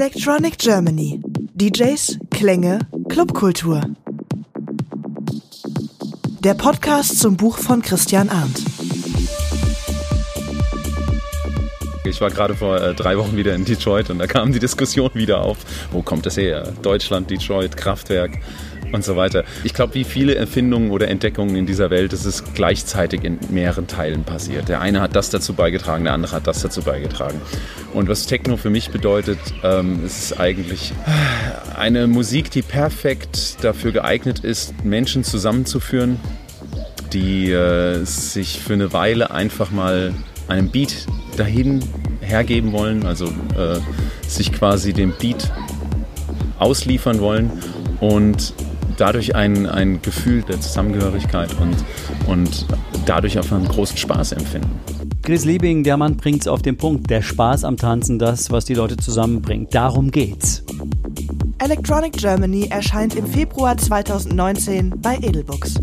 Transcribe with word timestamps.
Electronic 0.00 0.56
Germany. 0.58 1.20
DJs, 1.54 2.20
Klänge, 2.30 2.78
Clubkultur. 3.08 3.80
Der 6.44 6.54
Podcast 6.54 7.18
zum 7.18 7.36
Buch 7.36 7.58
von 7.58 7.82
Christian 7.82 8.28
Arndt. 8.28 8.62
Ich 12.04 12.20
war 12.20 12.30
gerade 12.30 12.54
vor 12.54 12.80
äh, 12.80 12.94
drei 12.94 13.18
Wochen 13.18 13.36
wieder 13.36 13.56
in 13.56 13.64
Detroit 13.64 14.08
und 14.10 14.20
da 14.20 14.28
kam 14.28 14.52
die 14.52 14.60
Diskussion 14.60 15.10
wieder 15.14 15.42
auf. 15.42 15.58
Wo 15.90 16.00
kommt 16.00 16.26
das 16.26 16.36
her? 16.36 16.72
Deutschland, 16.80 17.28
Detroit, 17.28 17.76
Kraftwerk 17.76 18.38
und 18.92 19.04
so 19.04 19.16
weiter. 19.16 19.44
Ich 19.64 19.74
glaube, 19.74 19.94
wie 19.94 20.04
viele 20.04 20.34
Erfindungen 20.34 20.90
oder 20.90 21.08
Entdeckungen 21.08 21.56
in 21.56 21.66
dieser 21.66 21.90
Welt, 21.90 22.12
ist 22.12 22.24
es 22.24 22.44
gleichzeitig 22.54 23.24
in 23.24 23.38
mehreren 23.50 23.86
Teilen 23.86 24.24
passiert. 24.24 24.68
Der 24.68 24.80
eine 24.80 25.00
hat 25.00 25.16
das 25.16 25.30
dazu 25.30 25.54
beigetragen, 25.54 26.04
der 26.04 26.14
andere 26.14 26.36
hat 26.36 26.46
das 26.46 26.62
dazu 26.62 26.82
beigetragen. 26.82 27.40
Und 27.92 28.08
was 28.08 28.26
Techno 28.26 28.56
für 28.56 28.70
mich 28.70 28.90
bedeutet, 28.90 29.38
ähm, 29.62 30.04
ist 30.04 30.38
eigentlich 30.38 30.92
eine 31.76 32.06
Musik, 32.06 32.50
die 32.50 32.62
perfekt 32.62 33.62
dafür 33.62 33.92
geeignet 33.92 34.40
ist, 34.40 34.84
Menschen 34.84 35.24
zusammenzuführen, 35.24 36.18
die 37.12 37.50
äh, 37.50 38.04
sich 38.04 38.60
für 38.60 38.74
eine 38.74 38.92
Weile 38.92 39.30
einfach 39.30 39.70
mal 39.70 40.14
einem 40.48 40.70
Beat 40.70 41.06
dahin 41.36 41.82
hergeben 42.20 42.72
wollen, 42.72 43.06
also 43.06 43.26
äh, 43.26 43.78
sich 44.26 44.52
quasi 44.52 44.92
dem 44.92 45.14
Beat 45.18 45.50
ausliefern 46.58 47.20
wollen 47.20 47.50
und 48.00 48.52
dadurch 48.96 49.34
ein, 49.34 49.66
ein 49.66 50.00
Gefühl 50.02 50.42
der 50.42 50.60
Zusammengehörigkeit 50.60 51.50
und, 51.60 51.76
und 52.26 52.66
dadurch 53.06 53.38
auch 53.38 53.50
einen 53.52 53.68
großen 53.68 53.96
Spaß 53.96 54.32
empfinden. 54.32 54.70
Chris 55.22 55.44
Liebing, 55.44 55.84
der 55.84 55.96
Mann 55.96 56.16
bringt 56.16 56.40
es 56.40 56.48
auf 56.48 56.62
den 56.62 56.76
Punkt. 56.76 57.10
Der 57.10 57.22
Spaß 57.22 57.64
am 57.64 57.76
Tanzen, 57.76 58.18
das, 58.18 58.50
was 58.50 58.64
die 58.64 58.74
Leute 58.74 58.96
zusammenbringt. 58.96 59.74
Darum 59.74 60.10
geht's. 60.10 60.64
Electronic 61.58 62.12
Germany 62.12 62.68
erscheint 62.70 63.14
im 63.14 63.26
Februar 63.26 63.76
2019 63.76 64.94
bei 65.02 65.16
Edelbooks. 65.16 65.74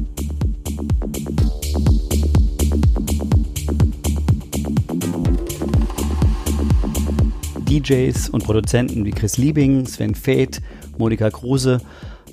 DJs 7.69 8.29
und 8.29 8.43
Produzenten 8.43 9.05
wie 9.05 9.11
Chris 9.11 9.37
Liebing, 9.37 9.85
Sven 9.85 10.15
Feth, 10.15 10.61
Monika 10.97 11.29
Kruse 11.29 11.81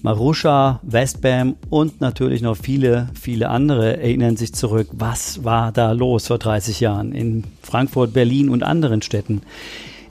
Marusha, 0.04 0.80
Westbam 0.82 1.54
und 1.70 2.00
natürlich 2.00 2.42
noch 2.42 2.56
viele, 2.56 3.08
viele 3.14 3.50
andere 3.50 3.98
erinnern 3.98 4.36
sich 4.36 4.52
zurück. 4.52 4.88
Was 4.90 5.44
war 5.44 5.70
da 5.70 5.92
los 5.92 6.26
vor 6.26 6.38
30 6.38 6.80
Jahren 6.80 7.12
in 7.12 7.44
Frankfurt, 7.62 8.12
Berlin 8.12 8.48
und 8.48 8.64
anderen 8.64 9.00
Städten? 9.02 9.42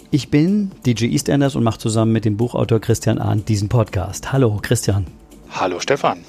Ich 0.09 0.29
bin 0.29 0.71
DJ 0.85 1.07
EastEnders 1.07 1.57
und 1.57 1.65
mache 1.65 1.79
zusammen 1.79 2.13
mit 2.13 2.23
dem 2.23 2.37
Buchautor 2.37 2.79
Christian 2.79 3.17
Arndt 3.17 3.49
diesen 3.49 3.67
Podcast. 3.67 4.31
Hallo 4.31 4.59
Christian. 4.61 5.07
Hallo 5.49 5.81
Stefan. 5.81 6.19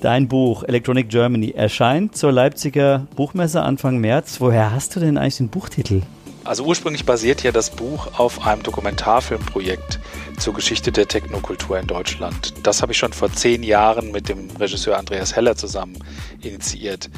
Dein 0.00 0.26
Buch 0.26 0.64
Electronic 0.64 1.10
Germany 1.10 1.50
erscheint 1.50 2.16
zur 2.16 2.32
Leipziger 2.32 3.06
Buchmesse 3.14 3.62
Anfang 3.62 3.98
März. 3.98 4.40
Woher 4.40 4.72
hast 4.72 4.96
du 4.96 5.00
denn 5.00 5.18
eigentlich 5.18 5.36
den 5.36 5.48
Buchtitel? 5.48 6.00
Also 6.44 6.64
ursprünglich 6.64 7.04
basiert 7.04 7.42
ja 7.42 7.52
das 7.52 7.70
Buch 7.70 8.18
auf 8.18 8.44
einem 8.44 8.62
Dokumentarfilmprojekt 8.62 10.00
zur 10.38 10.54
Geschichte 10.54 10.90
der 10.90 11.06
Technokultur 11.06 11.78
in 11.78 11.86
Deutschland. 11.86 12.54
Das 12.64 12.82
habe 12.82 12.92
ich 12.92 12.98
schon 12.98 13.12
vor 13.12 13.32
zehn 13.32 13.62
Jahren 13.62 14.10
mit 14.10 14.28
dem 14.28 14.50
Regisseur 14.58 14.98
Andreas 14.98 15.36
Heller 15.36 15.56
zusammen 15.56 15.98
initiiert. 16.40 17.10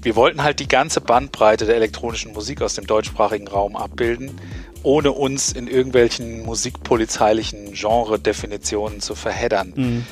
Wir 0.00 0.14
wollten 0.14 0.44
halt 0.44 0.60
die 0.60 0.68
ganze 0.68 1.00
Bandbreite 1.00 1.66
der 1.66 1.74
elektronischen 1.74 2.32
Musik 2.32 2.62
aus 2.62 2.74
dem 2.74 2.86
deutschsprachigen 2.86 3.48
Raum 3.48 3.74
abbilden, 3.74 4.40
ohne 4.84 5.10
uns 5.10 5.50
in 5.50 5.66
irgendwelchen 5.66 6.44
musikpolizeilichen 6.44 7.72
Genre-Definitionen 7.72 9.00
zu 9.00 9.16
verheddern. 9.16 9.72
Mhm 9.74 10.06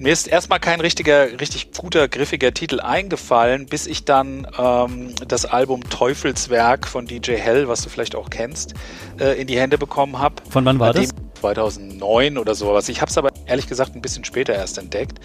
mir 0.00 0.14
ist 0.14 0.26
erstmal 0.26 0.58
kein 0.58 0.80
richtiger, 0.80 1.38
richtig 1.40 1.72
guter, 1.76 2.08
griffiger 2.08 2.54
Titel 2.54 2.80
eingefallen, 2.80 3.66
bis 3.66 3.86
ich 3.86 4.06
dann 4.06 4.46
ähm, 4.58 5.14
das 5.28 5.44
Album 5.44 5.88
Teufelswerk 5.90 6.88
von 6.88 7.06
DJ 7.06 7.32
Hell, 7.32 7.68
was 7.68 7.82
du 7.82 7.90
vielleicht 7.90 8.16
auch 8.16 8.30
kennst, 8.30 8.72
äh, 9.20 9.38
in 9.38 9.46
die 9.46 9.60
Hände 9.60 9.76
bekommen 9.76 10.18
habe. 10.18 10.36
Von 10.48 10.64
wann 10.64 10.78
war 10.78 10.94
das? 10.94 11.10
2009 11.40 12.38
oder 12.38 12.54
sowas. 12.54 12.88
Ich 12.88 13.02
habe 13.02 13.10
es 13.10 13.18
aber 13.18 13.28
ehrlich 13.44 13.66
gesagt 13.66 13.94
ein 13.94 14.00
bisschen 14.00 14.24
später 14.24 14.54
erst 14.54 14.78
entdeckt. 14.78 15.18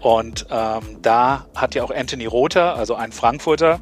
Und 0.00 0.46
ähm, 0.50 0.82
da 1.02 1.46
hat 1.54 1.74
ja 1.74 1.84
auch 1.84 1.90
Anthony 1.90 2.24
Rother, 2.24 2.74
also 2.74 2.94
ein 2.94 3.12
Frankfurter, 3.12 3.80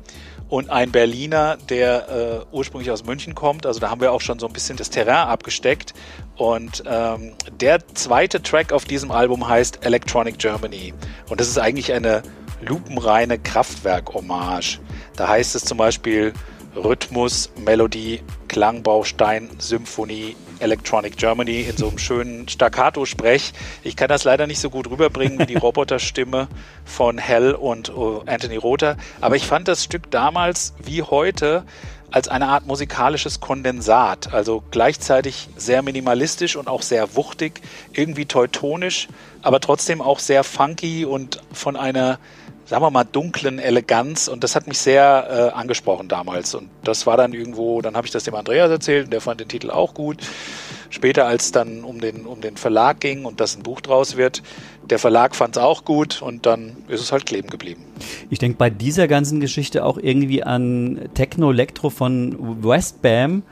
und 0.51 0.69
ein 0.69 0.91
Berliner, 0.91 1.57
der 1.69 2.09
äh, 2.09 2.55
ursprünglich 2.55 2.91
aus 2.91 3.05
München 3.05 3.37
kommt. 3.37 3.67
Also 3.67 3.79
da 3.79 3.89
haben 3.89 4.01
wir 4.01 4.13
auch 4.13 4.21
schon 4.21 4.41
so 4.41 4.49
ein 4.49 4.53
bisschen 4.53 4.77
das 4.77 4.91
Terrain 4.91 5.29
abgesteckt. 5.29 5.95
Und 6.37 6.83
ähm, 6.87 7.35
der 7.61 7.87
zweite 7.95 8.43
Track 8.43 8.73
auf 8.73 8.85
diesem 8.85 9.13
Album 9.13 9.49
heißt 9.49 9.87
Electronic 9.87 10.39
Germany. 10.39 10.93
Und 11.29 11.41
das 11.41 11.47
ist 11.47 11.59
eigentlich 11.59 11.93
eine 11.93 12.23
lupenreine 12.61 13.39
Kraftwerk-Hommage. 13.39 14.81
Da 15.15 15.29
heißt 15.29 15.55
es 15.55 15.65
zum 15.65 15.79
Beispiel 15.79 16.33
Rhythmus, 16.75 17.51
Melodie, 17.65 18.21
Klangbaustein, 18.49 19.51
Symphonie, 19.59 20.35
Electronic 20.61 21.17
Germany 21.17 21.63
in 21.63 21.77
so 21.77 21.89
einem 21.89 21.99
schönen 21.99 22.49
Staccato-Sprech. 22.49 23.53
Ich 23.83 23.97
kann 23.97 24.09
das 24.09 24.25
leider 24.25 24.47
nicht 24.47 24.61
so 24.61 24.71
gut 24.71 24.91
rüberbringen 24.91 25.39
wie 25.39 25.47
die 25.47 25.57
Roboterstimme 25.59 26.49
von 26.85 27.19
Hell 27.19 27.53
und 27.53 27.91
uh, 27.91 28.23
Anthony 28.27 28.57
Rother. 28.57 28.97
Aber 29.21 29.37
ich 29.37 29.47
fand 29.47 29.69
das 29.69 29.85
Stück 29.85 30.11
damals 30.11 30.75
wie 30.85 31.03
heute 31.03 31.65
als 32.11 32.29
eine 32.29 32.49
Art 32.49 32.67
musikalisches 32.67 33.41
Kondensat, 33.41 34.33
also 34.33 34.63
gleichzeitig 34.71 35.49
sehr 35.57 35.83
minimalistisch 35.83 36.57
und 36.57 36.69
auch 36.69 36.83
sehr 36.83 37.15
wuchtig, 37.15 37.61
irgendwie 37.93 38.27
teutonisch, 38.27 39.09
aber 39.43 39.61
trotzdem 39.61 40.01
auch 40.01 40.19
sehr 40.19 40.45
funky 40.45 41.05
und 41.05 41.43
von 41.53 41.77
einer 41.77 42.19
sagen 42.71 42.85
wir 42.85 42.91
mal, 42.93 43.03
dunklen 43.03 43.59
Eleganz 43.59 44.29
und 44.29 44.45
das 44.45 44.55
hat 44.55 44.69
mich 44.69 44.79
sehr 44.79 45.51
äh, 45.53 45.59
angesprochen 45.59 46.07
damals. 46.07 46.55
Und 46.55 46.71
das 46.85 47.05
war 47.05 47.17
dann 47.17 47.33
irgendwo, 47.33 47.83
dann 47.83 47.97
habe 47.97 48.07
ich 48.07 48.13
das 48.13 48.23
dem 48.23 48.37
Andreas 48.37 48.71
erzählt 48.71 49.07
und 49.07 49.11
der 49.11 49.21
fand 49.21 49.41
den 49.41 49.49
Titel 49.49 49.73
auch 49.73 49.93
gut. 49.93 50.19
Später, 50.89 51.27
als 51.27 51.47
es 51.47 51.53
dann 51.53 51.83
um 51.83 52.01
den, 52.01 52.27
um 52.27 52.41
den 52.41 52.57
Verlag 52.57 53.01
ging 53.01 53.25
und 53.25 53.41
dass 53.41 53.57
ein 53.57 53.65
Buch 53.65 53.81
draus 53.81 54.17
wird, 54.17 54.45
der 54.89 55.01
Verlag 55.01 55.35
fand 55.35 55.57
es 55.57 55.63
auch 55.63 55.85
gut 55.85 56.23
und 56.23 56.47
dann 56.47 56.77
ist 56.87 57.01
es 57.01 57.11
halt 57.11 57.27
kleben 57.27 57.51
geblieben. 57.51 57.85
Ich 58.31 58.39
denke 58.39 58.57
bei 58.57 58.71
dieser 58.71 59.09
ganzen 59.09 59.41
Geschichte 59.41 59.85
auch 59.85 59.99
irgendwie 59.99 60.45
an 60.45 61.09
Techno 61.15 61.51
Electro 61.51 61.91
von 61.91 62.63
Westbam 62.63 63.43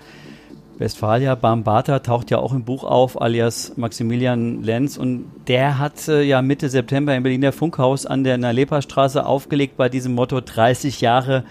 Westfalia 0.78 1.34
Bambata 1.34 1.99
taucht 1.99 2.31
ja 2.31 2.39
auch 2.39 2.53
im 2.53 2.62
Buch 2.62 2.84
auf, 2.84 3.21
alias 3.21 3.72
Maximilian 3.77 4.62
Lenz. 4.62 4.97
Und 4.97 5.25
der 5.49 5.78
hat 5.78 6.06
äh, 6.06 6.22
ja 6.22 6.41
Mitte 6.41 6.69
September 6.69 7.16
im 7.16 7.25
Berliner 7.25 7.53
Funkhaus 7.53 8.06
an 8.06 8.22
der 8.22 8.39
Nalepa-Straße 8.39 9.27
aufgelegt 9.27 9.77
bei 9.77 9.88
diesem 9.88 10.15
Motto 10.15 10.41
30 10.41 11.00
Jahre 11.00 11.43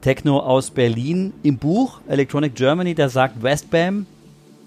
Techno 0.00 0.38
aus 0.38 0.70
Berlin. 0.70 1.32
Im 1.42 1.58
Buch 1.58 2.00
Electronic 2.06 2.54
Germany, 2.54 2.94
da 2.94 3.08
sagt 3.08 3.42
Westbam, 3.42 4.06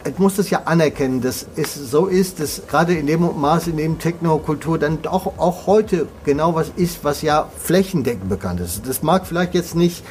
ich 0.04 0.18
muss 0.18 0.36
das 0.36 0.50
ja 0.50 0.64
anerkennen, 0.66 1.22
dass 1.22 1.46
es 1.56 1.76
so 1.76 2.08
ist, 2.08 2.40
dass 2.40 2.64
gerade 2.68 2.96
in 2.96 3.06
dem 3.06 3.40
Maß, 3.40 3.68
in 3.68 3.78
dem 3.78 4.00
Technokultur 4.00 4.80
dann 4.80 4.98
auch, 5.06 5.38
auch 5.38 5.68
heute 5.68 6.08
genau 6.26 6.56
was 6.56 6.72
ist, 6.76 7.04
was 7.04 7.22
ja 7.22 7.48
flächendeckend 7.56 8.28
bekannt 8.28 8.60
ist. 8.62 8.88
Das 8.88 9.04
mag 9.04 9.28
vielleicht 9.28 9.54
jetzt 9.54 9.76
nicht 9.76 10.04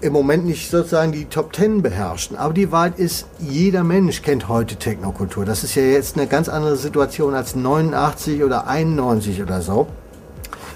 im 0.00 0.12
Moment 0.12 0.44
nicht 0.44 0.70
sozusagen 0.70 1.12
die 1.12 1.24
Top 1.24 1.52
Ten 1.52 1.82
beherrschen. 1.82 2.36
Aber 2.36 2.52
die 2.52 2.70
Wahrheit 2.70 2.98
ist, 2.98 3.26
jeder 3.38 3.84
Mensch 3.84 4.22
kennt 4.22 4.48
heute 4.48 4.76
Technokultur. 4.76 5.44
Das 5.44 5.64
ist 5.64 5.74
ja 5.74 5.82
jetzt 5.82 6.16
eine 6.16 6.26
ganz 6.26 6.48
andere 6.48 6.76
Situation 6.76 7.34
als 7.34 7.56
89 7.56 8.42
oder 8.42 8.66
91 8.66 9.42
oder 9.42 9.62
so. 9.62 9.86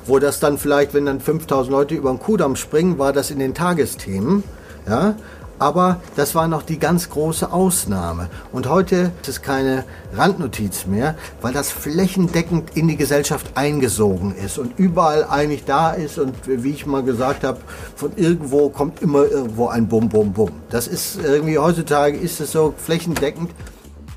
Wo 0.06 0.18
das 0.18 0.40
dann 0.40 0.58
vielleicht, 0.58 0.94
wenn 0.94 1.06
dann 1.06 1.20
5000 1.20 1.70
Leute 1.70 1.94
über 1.94 2.10
den 2.10 2.18
Kudamm 2.18 2.56
springen, 2.56 2.98
war 2.98 3.12
das 3.12 3.30
in 3.30 3.38
den 3.38 3.54
Tagesthemen. 3.54 4.42
Ja, 4.88 5.14
aber 5.60 6.00
das 6.16 6.34
war 6.34 6.48
noch 6.48 6.62
die 6.62 6.78
ganz 6.78 7.10
große 7.10 7.52
Ausnahme. 7.52 8.30
Und 8.50 8.68
heute 8.68 9.12
ist 9.20 9.28
es 9.28 9.42
keine 9.42 9.84
Randnotiz 10.14 10.86
mehr, 10.86 11.14
weil 11.42 11.52
das 11.52 11.70
flächendeckend 11.70 12.76
in 12.76 12.88
die 12.88 12.96
Gesellschaft 12.96 13.52
eingesogen 13.56 14.34
ist 14.34 14.58
und 14.58 14.78
überall 14.78 15.24
eigentlich 15.24 15.64
da 15.66 15.90
ist. 15.90 16.18
Und 16.18 16.34
wie 16.46 16.70
ich 16.70 16.86
mal 16.86 17.02
gesagt 17.02 17.44
habe, 17.44 17.60
von 17.94 18.12
irgendwo 18.16 18.70
kommt 18.70 19.02
immer 19.02 19.26
irgendwo 19.26 19.68
ein 19.68 19.86
Bum, 19.86 20.08
Bum, 20.08 20.32
Bum. 20.32 20.50
Das 20.70 20.88
ist 20.88 21.20
irgendwie 21.22 21.58
heutzutage 21.58 22.16
ist 22.16 22.40
es 22.40 22.52
so 22.52 22.74
flächendeckend. 22.76 23.50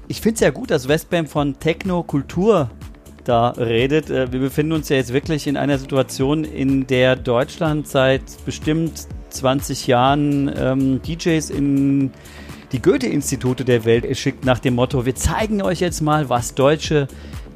Ich 0.07 0.21
finde 0.21 0.35
es 0.35 0.39
ja 0.39 0.49
gut, 0.49 0.71
dass 0.71 0.87
Westbam 0.87 1.27
von 1.27 1.59
Techno-Kultur 1.59 2.69
da 3.25 3.49
redet. 3.49 4.09
Äh, 4.09 4.31
wir 4.31 4.39
befinden 4.39 4.71
uns 4.71 4.87
ja 4.87 4.95
jetzt 4.95 5.11
wirklich 5.11 5.47
in 5.47 5.57
einer 5.57 5.77
Situation, 5.77 6.45
in 6.45 6.87
der 6.87 7.17
Deutschland 7.17 7.87
seit 7.87 8.23
bestimmt 8.45 9.07
20 9.33 9.87
Jahren 9.87 10.51
ähm, 10.55 11.01
DJs 11.01 11.49
in 11.49 12.11
die 12.71 12.81
Goethe-Institute 12.81 13.65
der 13.65 13.85
Welt 13.85 14.17
schickt 14.17 14.45
nach 14.45 14.59
dem 14.59 14.75
Motto, 14.75 15.05
wir 15.05 15.15
zeigen 15.15 15.61
euch 15.61 15.79
jetzt 15.79 16.01
mal, 16.01 16.29
was 16.29 16.55
deutsche 16.55 17.07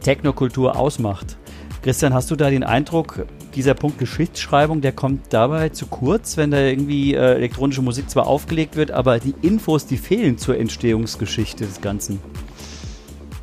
Technokultur 0.01 0.77
ausmacht. 0.77 1.37
Christian, 1.81 2.13
hast 2.13 2.29
du 2.29 2.35
da 2.35 2.49
den 2.49 2.63
Eindruck, 2.63 3.25
dieser 3.55 3.73
Punkt 3.73 3.97
Geschichtsschreibung, 3.97 4.81
der 4.81 4.91
kommt 4.91 5.33
dabei 5.33 5.69
zu 5.69 5.87
kurz, 5.87 6.37
wenn 6.37 6.51
da 6.51 6.59
irgendwie 6.59 7.13
äh, 7.13 7.35
elektronische 7.35 7.81
Musik 7.81 8.09
zwar 8.09 8.27
aufgelegt 8.27 8.75
wird, 8.75 8.91
aber 8.91 9.19
die 9.19 9.33
Infos, 9.41 9.87
die 9.87 9.97
fehlen 9.97 10.37
zur 10.37 10.57
Entstehungsgeschichte 10.57 11.65
des 11.65 11.81
Ganzen? 11.81 12.19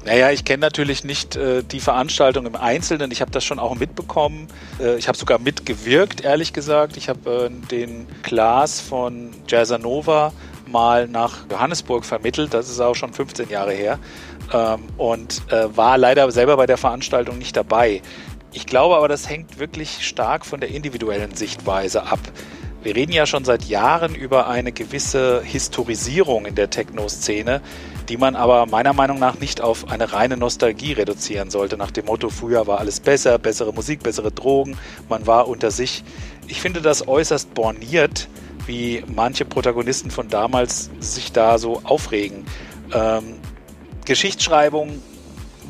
Naja, 0.04 0.30
ich 0.30 0.44
kenne 0.44 0.60
natürlich 0.60 1.02
nicht 1.04 1.34
äh, 1.36 1.62
die 1.62 1.80
Veranstaltung 1.80 2.44
im 2.44 2.56
Einzelnen. 2.56 3.10
Ich 3.10 3.22
habe 3.22 3.30
das 3.30 3.42
schon 3.42 3.58
auch 3.58 3.74
mitbekommen. 3.74 4.48
Äh, 4.78 4.96
ich 4.98 5.08
habe 5.08 5.16
sogar 5.16 5.38
mitgewirkt, 5.38 6.22
ehrlich 6.22 6.52
gesagt. 6.52 6.98
Ich 6.98 7.08
habe 7.08 7.50
äh, 7.50 7.68
den 7.70 8.06
Klaas 8.22 8.80
von 8.80 9.30
Jazzanova 9.48 10.32
mal 10.66 11.08
nach 11.08 11.46
Johannesburg 11.50 12.04
vermittelt. 12.04 12.52
Das 12.52 12.68
ist 12.68 12.80
auch 12.80 12.94
schon 12.94 13.14
15 13.14 13.48
Jahre 13.48 13.72
her. 13.72 13.98
Ähm, 14.52 14.80
und 14.98 15.40
äh, 15.50 15.74
war 15.74 15.96
leider 15.96 16.30
selber 16.30 16.58
bei 16.58 16.66
der 16.66 16.76
Veranstaltung 16.76 17.38
nicht 17.38 17.56
dabei. 17.56 18.02
Ich 18.52 18.66
glaube 18.66 18.96
aber, 18.96 19.08
das 19.08 19.28
hängt 19.28 19.58
wirklich 19.58 20.06
stark 20.06 20.44
von 20.44 20.60
der 20.60 20.68
individuellen 20.68 21.34
Sichtweise 21.34 22.04
ab. 22.04 22.20
Wir 22.82 22.94
reden 22.94 23.12
ja 23.12 23.24
schon 23.24 23.46
seit 23.46 23.64
Jahren 23.64 24.14
über 24.14 24.46
eine 24.48 24.70
gewisse 24.70 25.42
Historisierung 25.42 26.44
in 26.44 26.54
der 26.54 26.68
Techno-Szene, 26.68 27.62
die 28.08 28.16
man 28.16 28.36
aber 28.36 28.66
meiner 28.66 28.92
Meinung 28.92 29.18
nach 29.18 29.38
nicht 29.38 29.60
auf 29.60 29.90
eine 29.90 30.12
reine 30.12 30.36
Nostalgie 30.36 30.92
reduzieren 30.92 31.50
sollte, 31.50 31.76
nach 31.76 31.90
dem 31.90 32.06
Motto, 32.06 32.30
früher 32.30 32.66
war 32.66 32.78
alles 32.78 33.00
besser, 33.00 33.38
bessere 33.38 33.72
Musik, 33.72 34.02
bessere 34.02 34.30
Drogen, 34.30 34.76
man 35.08 35.26
war 35.26 35.48
unter 35.48 35.70
sich. 35.70 36.04
Ich 36.46 36.60
finde 36.60 36.82
das 36.82 37.08
äußerst 37.08 37.54
borniert, 37.54 38.28
wie 38.66 39.04
manche 39.06 39.44
Protagonisten 39.44 40.10
von 40.10 40.28
damals 40.28 40.90
sich 41.00 41.32
da 41.32 41.58
so 41.58 41.80
aufregen. 41.84 42.44
Ähm, 42.92 43.36
Geschichtsschreibung 44.04 45.02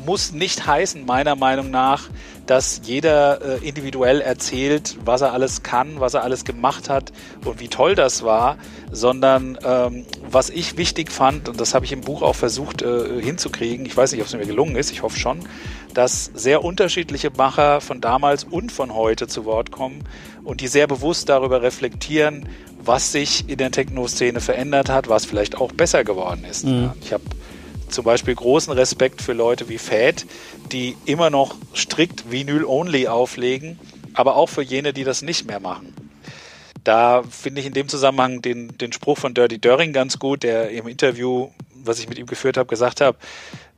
muss 0.05 0.31
nicht 0.31 0.65
heißen, 0.65 1.05
meiner 1.05 1.35
Meinung 1.35 1.71
nach, 1.71 2.09
dass 2.45 2.81
jeder 2.83 3.41
äh, 3.41 3.67
individuell 3.67 4.21
erzählt, 4.21 4.97
was 5.03 5.21
er 5.21 5.33
alles 5.33 5.63
kann, 5.63 5.99
was 5.99 6.13
er 6.13 6.23
alles 6.23 6.45
gemacht 6.45 6.89
hat 6.89 7.11
und 7.43 7.59
wie 7.59 7.67
toll 7.67 7.95
das 7.95 8.23
war, 8.23 8.57
sondern 8.91 9.57
ähm, 9.63 10.05
was 10.29 10.49
ich 10.49 10.77
wichtig 10.77 11.11
fand, 11.11 11.49
und 11.49 11.59
das 11.59 11.73
habe 11.73 11.85
ich 11.85 11.91
im 11.91 12.01
Buch 12.01 12.21
auch 12.21 12.35
versucht 12.35 12.81
äh, 12.81 13.21
hinzukriegen, 13.21 13.85
ich 13.85 13.97
weiß 13.97 14.11
nicht, 14.11 14.21
ob 14.21 14.27
es 14.27 14.33
mir 14.33 14.45
gelungen 14.45 14.75
ist, 14.75 14.91
ich 14.91 15.01
hoffe 15.01 15.19
schon, 15.19 15.39
dass 15.93 16.29
sehr 16.33 16.63
unterschiedliche 16.63 17.31
Macher 17.35 17.81
von 17.81 18.01
damals 18.01 18.43
und 18.43 18.71
von 18.71 18.93
heute 18.93 19.27
zu 19.27 19.45
Wort 19.45 19.71
kommen 19.71 20.03
und 20.43 20.61
die 20.61 20.67
sehr 20.67 20.87
bewusst 20.87 21.29
darüber 21.29 21.61
reflektieren, 21.61 22.47
was 22.83 23.11
sich 23.11 23.49
in 23.49 23.57
der 23.57 23.71
Techno-Szene 23.71 24.41
verändert 24.41 24.89
hat, 24.89 25.09
was 25.09 25.25
vielleicht 25.25 25.55
auch 25.57 25.71
besser 25.71 26.03
geworden 26.03 26.45
ist. 26.49 26.65
Mhm. 26.65 26.91
Ich 27.01 27.13
habe 27.13 27.23
zum 27.89 28.05
Beispiel 28.05 28.35
großen 28.35 28.73
Respekt 28.73 29.21
für 29.21 29.33
Leute 29.33 29.69
wie 29.69 29.77
Fat, 29.77 30.25
die 30.71 30.95
immer 31.05 31.29
noch 31.29 31.55
strikt 31.75 32.31
Vinyl-Only 32.31 33.07
auflegen, 33.07 33.79
aber 34.13 34.35
auch 34.35 34.47
für 34.47 34.61
jene, 34.61 34.93
die 34.93 35.03
das 35.03 35.21
nicht 35.21 35.45
mehr 35.45 35.59
machen. 35.59 35.93
Da 36.83 37.23
finde 37.23 37.61
ich 37.61 37.67
in 37.67 37.73
dem 37.73 37.87
Zusammenhang 37.87 38.41
den, 38.41 38.77
den 38.77 38.93
Spruch 38.93 39.17
von 39.17 39.33
Dirty 39.33 39.59
Döring 39.59 39.91
ganz 39.91 40.19
gut, 40.19 40.43
der 40.43 40.69
im 40.69 40.87
Interview, 40.87 41.49
was 41.73 41.99
ich 41.99 42.07
mit 42.07 42.19
ihm 42.19 42.27
geführt 42.27 42.57
habe, 42.57 42.67
gesagt 42.67 43.01
hat, 43.01 43.17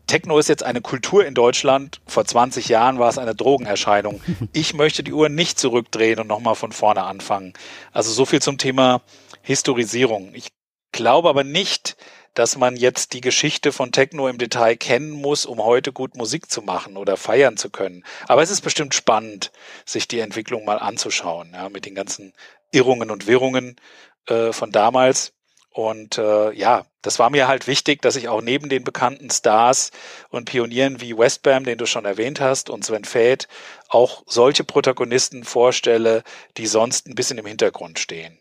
Techno 0.08 0.40
ist 0.40 0.48
jetzt 0.48 0.64
eine 0.64 0.82
Kultur 0.82 1.26
in 1.26 1.34
Deutschland. 1.34 2.00
Vor 2.08 2.24
20 2.26 2.70
Jahren 2.70 2.98
war 2.98 3.10
es 3.10 3.18
eine 3.18 3.36
Drogenerscheinung. 3.36 4.22
Ich 4.54 4.74
möchte 4.74 5.04
die 5.04 5.12
Uhr 5.12 5.30
nicht 5.30 5.60
zurückdrehen 5.60 6.20
und 6.20 6.28
nochmal 6.28 6.56
von 6.56 6.72
vorne 6.72 7.04
anfangen. 7.04 7.54
Also 7.92 8.12
so 8.12 8.26
viel 8.26 8.42
zum 8.42 8.58
Thema 8.58 9.02
Historisierung. 9.42 10.32
Ich 10.34 10.48
glaube 10.94 11.30
aber 11.30 11.44
nicht, 11.44 11.98
dass 12.38 12.56
man 12.56 12.76
jetzt 12.76 13.14
die 13.14 13.22
Geschichte 13.22 13.72
von 13.72 13.92
Techno 13.92 14.28
im 14.28 14.38
Detail 14.38 14.76
kennen 14.76 15.10
muss, 15.10 15.48
um 15.48 15.64
heute 15.64 15.92
gut 15.92 16.16
Musik 16.16 16.52
zu 16.52 16.62
machen 16.62 16.96
oder 16.96 17.18
feiern 17.18 17.58
zu 17.58 17.72
können. 17.72 18.04
Aber 18.28 18.44
es 18.44 18.52
ist 18.52 18.62
bestimmt 18.62 18.94
spannend, 18.94 19.52
sich 19.86 20.08
die 20.08 20.20
Entwicklung 20.20 20.64
mal 20.64 20.78
anzuschauen, 20.78 21.54
ja, 21.54 21.68
mit 21.70 21.88
den 21.88 21.96
ganzen 21.96 22.34
Irrungen 22.72 23.10
und 23.10 23.26
Wirrungen 23.26 23.78
äh, 24.28 24.54
von 24.54 24.72
damals. 24.72 25.34
Und 25.72 26.20
äh, 26.20 26.52
ja, 26.54 26.86
das 27.02 27.18
war 27.18 27.32
mir 27.32 27.48
halt 27.48 27.66
wichtig, 27.66 28.04
dass 28.04 28.16
ich 28.16 28.30
auch 28.30 28.42
neben 28.42 28.70
den 28.70 28.84
bekannten 28.84 29.32
Stars 29.32 29.90
und 30.30 30.46
Pionieren 30.46 31.02
wie 31.02 31.18
Westbam, 31.18 31.64
den 31.64 31.80
du 31.80 31.88
schon 31.88 32.06
erwähnt 32.06 32.40
hast, 32.40 32.70
und 32.70 32.86
Sven 32.86 33.04
Feth, 33.04 33.48
auch 33.90 34.22
solche 34.28 34.64
Protagonisten 34.64 35.44
vorstelle, 35.44 36.24
die 36.58 36.68
sonst 36.68 37.08
ein 37.08 37.16
bisschen 37.16 37.40
im 37.40 37.48
Hintergrund 37.48 37.98
stehen. 37.98 38.38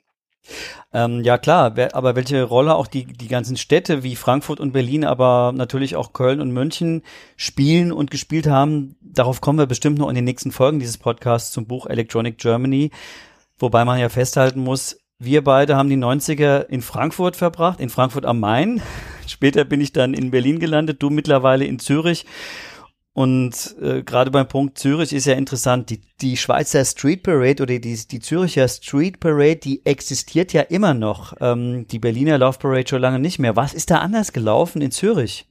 Ähm, 0.93 1.23
ja 1.23 1.39
klar, 1.39 1.75
aber 1.93 2.17
welche 2.17 2.43
Rolle 2.43 2.75
auch 2.75 2.87
die, 2.87 3.05
die 3.05 3.29
ganzen 3.29 3.57
Städte 3.57 4.03
wie 4.03 4.17
Frankfurt 4.17 4.61
und 4.61 4.73
Berlin, 4.73 5.05
aber 5.05 5.53
natürlich 5.55 5.97
auch 5.97 6.13
Köln 6.13 6.41
und 6.41 6.53
München 6.53 7.03
spielen 7.37 7.93
und 7.93 8.11
gespielt 8.11 8.47
haben, 8.47 8.97
darauf 9.01 9.41
kommen 9.41 9.59
wir 9.59 9.67
bestimmt 9.67 9.99
noch 9.99 10.09
in 10.09 10.15
den 10.15 10.25
nächsten 10.25 10.53
Folgen 10.53 10.79
dieses 10.79 10.99
Podcasts 10.99 11.53
zum 11.53 11.67
Buch 11.67 11.87
Electronic 11.87 12.39
Germany. 12.39 12.91
Wobei 13.59 13.85
man 13.85 13.99
ja 13.99 14.09
festhalten 14.09 14.61
muss, 14.61 14.99
wir 15.19 15.43
beide 15.43 15.77
haben 15.77 15.89
die 15.89 15.97
90er 15.97 16.67
in 16.67 16.83
Frankfurt 16.83 17.37
verbracht, 17.37 17.81
in 17.81 17.89
Frankfurt 17.89 18.27
am 18.27 18.39
Main. 18.39 18.83
Später 19.27 19.65
bin 19.65 19.81
ich 19.81 19.93
dann 19.93 20.15
in 20.15 20.31
Berlin 20.31 20.59
gelandet, 20.59 21.03
du 21.03 21.11
mittlerweile 21.11 21.65
in 21.65 21.79
Zürich. 21.79 22.27
Und 23.17 23.75
äh, 23.81 24.03
gerade 24.03 24.31
beim 24.31 24.47
Punkt 24.47 24.79
Zürich 24.79 25.15
ist 25.15 25.25
ja 25.25 25.33
interessant, 25.33 25.89
die, 25.89 26.03
die 26.21 26.37
Schweizer 26.37 26.85
Street 26.85 27.23
Parade 27.23 27.63
oder 27.63 27.79
die, 27.79 27.97
die 27.97 28.21
Züricher 28.21 28.69
Street 28.69 29.21
Parade, 29.21 29.57
die 29.57 29.87
existiert 29.87 30.53
ja 30.53 30.61
immer 30.61 30.93
noch. 30.93 31.33
Ähm, 31.41 31.87
die 31.89 31.99
Berliner 31.99 32.37
Love 32.37 32.59
Parade 32.59 32.87
schon 32.87 33.01
lange 33.01 33.19
nicht 33.19 33.39
mehr. 33.39 33.57
Was 33.57 33.73
ist 33.73 33.91
da 33.91 34.01
anders 34.01 34.35
gelaufen 34.35 34.83
in 34.83 34.91
Zürich? 34.91 35.47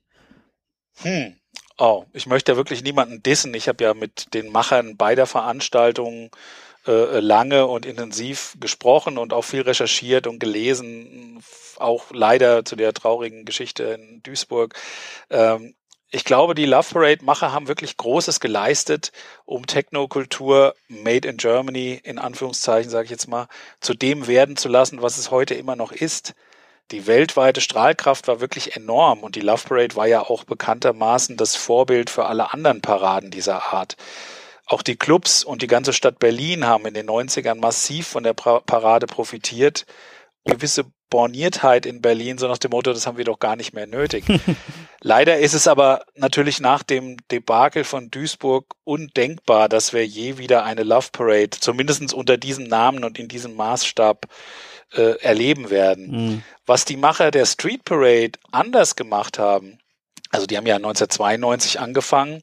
Hm. 0.98 1.38
Oh, 1.80 2.06
ich 2.14 2.28
möchte 2.28 2.52
ja 2.52 2.56
wirklich 2.56 2.84
niemanden 2.84 3.24
dissen. 3.24 3.52
Ich 3.56 3.68
habe 3.68 3.84
ja 3.84 3.96
mit 3.96 4.32
den 4.36 4.52
Machern 4.52 4.96
beider 4.96 5.26
Veranstaltungen 5.26 6.30
äh, 6.86 7.20
lange 7.20 7.66
und 7.66 7.88
intensiv 7.88 8.56
gesprochen 8.60 9.18
und 9.18 9.34
auch 9.34 9.42
viel 9.42 9.62
recherchiert 9.62 10.28
und 10.28 10.38
gelesen, 10.38 11.42
auch 11.78 12.12
leider 12.12 12.64
zu 12.64 12.76
der 12.76 12.94
traurigen 12.94 13.44
Geschichte 13.44 13.86
in 13.86 14.22
Duisburg. 14.22 14.76
Ähm, 15.32 15.74
ich 16.16 16.24
glaube, 16.24 16.56
die 16.56 16.66
Love 16.66 16.94
Parade-Macher 16.94 17.52
haben 17.52 17.68
wirklich 17.68 17.98
Großes 17.98 18.40
geleistet, 18.40 19.12
um 19.44 19.68
Technokultur 19.68 20.74
made 20.88 21.28
in 21.28 21.36
Germany, 21.36 22.00
in 22.02 22.20
Anführungszeichen 22.20 22.90
sage 22.90 23.04
ich 23.04 23.12
jetzt 23.12 23.28
mal, 23.28 23.50
zu 23.82 23.94
dem 23.94 24.26
werden 24.26 24.56
zu 24.56 24.70
lassen, 24.70 25.02
was 25.02 25.18
es 25.18 25.30
heute 25.30 25.56
immer 25.56 25.76
noch 25.76 25.92
ist. 25.92 26.34
Die 26.92 27.06
weltweite 27.06 27.60
Strahlkraft 27.60 28.30
war 28.30 28.40
wirklich 28.40 28.78
enorm 28.78 29.24
und 29.24 29.36
die 29.36 29.42
Love 29.42 29.68
Parade 29.68 29.98
war 29.98 30.08
ja 30.08 30.22
auch 30.22 30.46
bekanntermaßen 30.46 31.36
das 31.36 31.58
Vorbild 31.58 32.10
für 32.10 32.28
alle 32.28 32.54
anderen 32.54 32.80
Paraden 32.80 33.30
dieser 33.30 33.74
Art. 33.74 33.98
Auch 34.68 34.84
die 34.84 34.96
Clubs 34.96 35.44
und 35.44 35.64
die 35.64 35.68
ganze 35.68 35.92
Stadt 35.92 36.20
Berlin 36.20 36.66
haben 36.66 36.86
in 36.86 36.94
den 36.94 37.10
90ern 37.10 37.56
massiv 37.56 38.08
von 38.08 38.24
der 38.24 38.34
Parade 38.34 39.06
profitiert. 39.06 39.86
Gewisse 40.46 40.86
Borniertheit 41.10 41.86
in 41.86 42.02
Berlin, 42.02 42.38
so 42.38 42.48
nach 42.48 42.58
dem 42.58 42.72
Motto, 42.72 42.92
das 42.92 43.08
haben 43.08 43.18
wir 43.18 43.26
doch 43.26 43.40
gar 43.40 43.56
nicht 43.56 43.74
mehr 43.74 43.88
nötig. 43.88 44.26
Leider 45.02 45.38
ist 45.38 45.54
es 45.54 45.68
aber 45.68 46.06
natürlich 46.16 46.60
nach 46.60 46.84
dem 46.84 47.18
Debakel 47.32 47.84
von 47.84 48.10
Duisburg 48.10 48.76
undenkbar, 48.84 49.70
dass 49.70 49.94
wir 49.94 50.06
je 50.06 50.38
wieder 50.38 50.64
eine 50.64 50.84
Love 50.84 51.10
Parade, 51.12 51.52
zumindest 51.52 52.14
unter 52.14 52.38
diesem 52.38 52.66
Namen 52.66 53.04
und 53.04 53.20
in 53.20 53.28
diesem 53.28 53.56
Maßstab, 53.56 54.26
äh, 54.94 55.20
erleben 55.22 55.70
werden. 55.70 56.12
Mhm. 56.12 56.44
Was 56.66 56.86
die 56.86 56.98
Macher 56.98 57.32
der 57.32 57.46
Street 57.46 57.84
Parade 57.86 58.34
anders 58.52 58.96
gemacht 58.96 59.40
haben, 59.40 59.80
also 60.32 60.46
die 60.48 60.58
haben 60.58 60.68
ja 60.68 60.76
1992 60.76 61.80
angefangen 61.80 62.42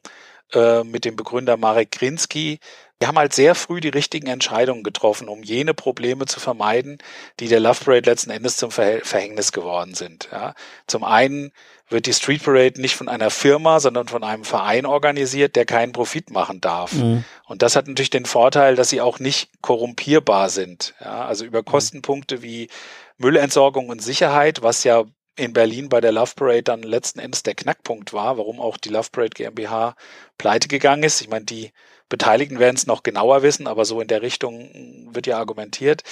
äh, 0.53 0.83
mit 0.83 1.05
dem 1.05 1.15
Begründer 1.15 1.57
Marek 1.57 1.91
Krinsky, 1.91 2.59
wir 3.03 3.09
haben 3.09 3.17
halt 3.17 3.33
sehr 3.33 3.53
früh 3.53 3.81
die 3.81 3.89
richtigen 3.89 4.27
Entscheidungen 4.27 4.81
getroffen, 4.81 5.27
um 5.27 5.43
jene 5.43 5.73
Probleme 5.73 6.25
zu 6.25 6.39
vermeiden, 6.39 6.99
die 7.41 7.49
der 7.49 7.59
Love 7.59 7.83
Parade 7.83 8.09
letzten 8.09 8.29
Endes 8.31 8.55
zum 8.55 8.71
Verhängnis 8.71 9.51
geworden 9.51 9.93
sind. 9.93 10.29
Ja. 10.31 10.53
Zum 10.87 11.03
einen 11.03 11.51
wird 11.89 12.05
die 12.05 12.13
Street 12.13 12.41
Parade 12.41 12.79
nicht 12.79 12.95
von 12.95 13.09
einer 13.09 13.29
Firma, 13.29 13.81
sondern 13.81 14.07
von 14.07 14.23
einem 14.23 14.45
Verein 14.45 14.85
organisiert, 14.85 15.57
der 15.57 15.65
keinen 15.65 15.91
Profit 15.91 16.31
machen 16.31 16.61
darf. 16.61 16.93
Mhm. 16.93 17.25
Und 17.43 17.61
das 17.61 17.75
hat 17.75 17.89
natürlich 17.89 18.09
den 18.09 18.25
Vorteil, 18.25 18.77
dass 18.77 18.87
sie 18.87 19.01
auch 19.01 19.19
nicht 19.19 19.49
korrumpierbar 19.59 20.47
sind. 20.47 20.93
Ja. 21.01 21.25
Also 21.25 21.43
über 21.43 21.59
mhm. 21.59 21.65
Kostenpunkte 21.65 22.41
wie 22.41 22.69
Müllentsorgung 23.17 23.89
und 23.89 24.01
Sicherheit, 24.01 24.61
was 24.61 24.85
ja 24.85 25.03
in 25.35 25.51
Berlin 25.51 25.89
bei 25.89 25.99
der 25.99 26.13
Love 26.13 26.31
Parade 26.37 26.63
dann 26.63 26.83
letzten 26.83 27.19
Endes 27.19 27.43
der 27.43 27.55
Knackpunkt 27.55 28.13
war, 28.13 28.37
warum 28.37 28.61
auch 28.61 28.77
die 28.77 28.87
Love 28.87 29.09
Parade 29.11 29.31
GmbH 29.31 29.95
pleite 30.37 30.69
gegangen 30.69 31.03
ist. 31.03 31.19
Ich 31.19 31.27
meine, 31.27 31.43
die 31.43 31.73
Beteiligten 32.13 32.59
werden 32.59 32.75
es 32.75 32.85
noch 32.85 33.01
genauer 33.01 33.41
wissen, 33.41 33.65
aber 33.65 33.85
so 33.85 33.99
in 33.99 34.07
der 34.07 34.21
Richtung 34.21 34.69
wird 35.11 35.25
ja 35.25 35.39
argumentiert. 35.39 36.03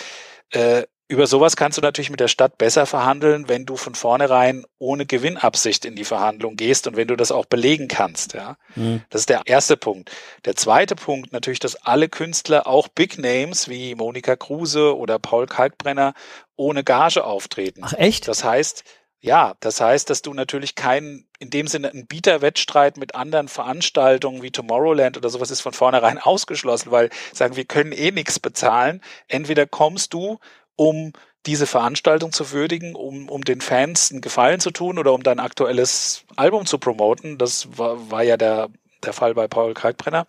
Äh, 0.50 0.86
über 1.08 1.28
sowas 1.28 1.56
kannst 1.56 1.78
du 1.78 1.84
natürlich 1.84 2.10
mit 2.10 2.20
der 2.20 2.28
Stadt 2.28 2.58
besser 2.58 2.88
verhandeln, 2.88 3.48
wenn 3.48 3.68
du 3.68 3.76
von 3.76 3.94
vornherein 3.94 4.64
ohne 4.80 5.06
Gewinnabsicht 5.06 5.86
in 5.86 5.96
die 5.96 6.06
Verhandlung 6.06 6.56
gehst 6.56 6.88
und 6.88 6.96
wenn 6.96 7.08
du 7.08 7.16
das 7.16 7.32
auch 7.32 7.46
belegen 7.46 7.88
kannst. 7.88 8.34
Ja, 8.34 8.58
mhm. 8.76 9.04
das 9.12 9.22
ist 9.22 9.30
der 9.30 9.42
erste 9.46 9.78
Punkt. 9.78 10.10
Der 10.46 10.56
zweite 10.56 10.96
Punkt 10.96 11.34
natürlich, 11.34 11.60
dass 11.60 11.76
alle 11.76 12.10
Künstler, 12.10 12.66
auch 12.66 12.88
Big 12.88 13.20
Names 13.20 13.70
wie 13.70 13.94
Monika 13.94 14.36
Kruse 14.36 14.98
oder 14.98 15.20
Paul 15.20 15.46
Kalkbrenner, 15.46 16.16
ohne 16.56 16.84
Gage 16.84 17.24
auftreten. 17.24 17.82
Ach 17.84 17.94
echt? 17.94 18.28
Das 18.28 18.44
heißt, 18.44 18.84
ja, 19.22 19.54
das 19.60 19.80
heißt, 19.80 20.10
dass 20.10 20.24
du 20.24 20.34
natürlich 20.34 20.74
keinen, 20.74 21.28
in 21.38 21.52
dem 21.52 21.68
Sinne, 21.68 21.92
einen 21.92 22.08
Bieterwettstreit 22.08 22.98
mit 22.98 23.14
anderen 23.14 23.48
Veranstaltungen 23.48 24.42
wie 24.42 24.50
Tomorrowland 24.50 25.16
oder 25.16 25.30
sowas 25.30 25.52
ist 25.52 25.62
von 25.62 25.74
vornherein 25.74 26.18
ausgeschlossen, 26.22 26.90
weil 26.92 27.12
sagen, 27.32 27.56
wir 27.56 27.66
können 27.66 27.92
eh 27.92 28.10
nichts 28.10 28.40
bezahlen. 28.40 29.02
Entweder 29.28 29.68
kommst 29.68 30.14
du, 30.14 30.40
um 30.76 31.14
diese 31.46 31.68
Veranstaltung 31.68 32.32
zu 32.32 32.52
würdigen, 32.52 32.96
um, 32.96 33.30
um 33.30 33.44
den 33.44 33.62
Fans 33.62 34.12
einen 34.12 34.22
Gefallen 34.22 34.60
zu 34.60 34.72
tun 34.72 34.98
oder 34.98 35.14
um 35.14 35.22
dein 35.22 35.40
aktuelles 35.40 36.24
Album 36.36 36.66
zu 36.66 36.80
promoten. 36.80 37.38
Das 37.38 37.78
war, 37.78 38.10
war 38.10 38.24
ja 38.24 38.38
der, 38.38 38.70
der 39.04 39.14
Fall 39.14 39.36
bei 39.36 39.48
Paul 39.48 39.76
Kalkbrenner. 39.76 40.26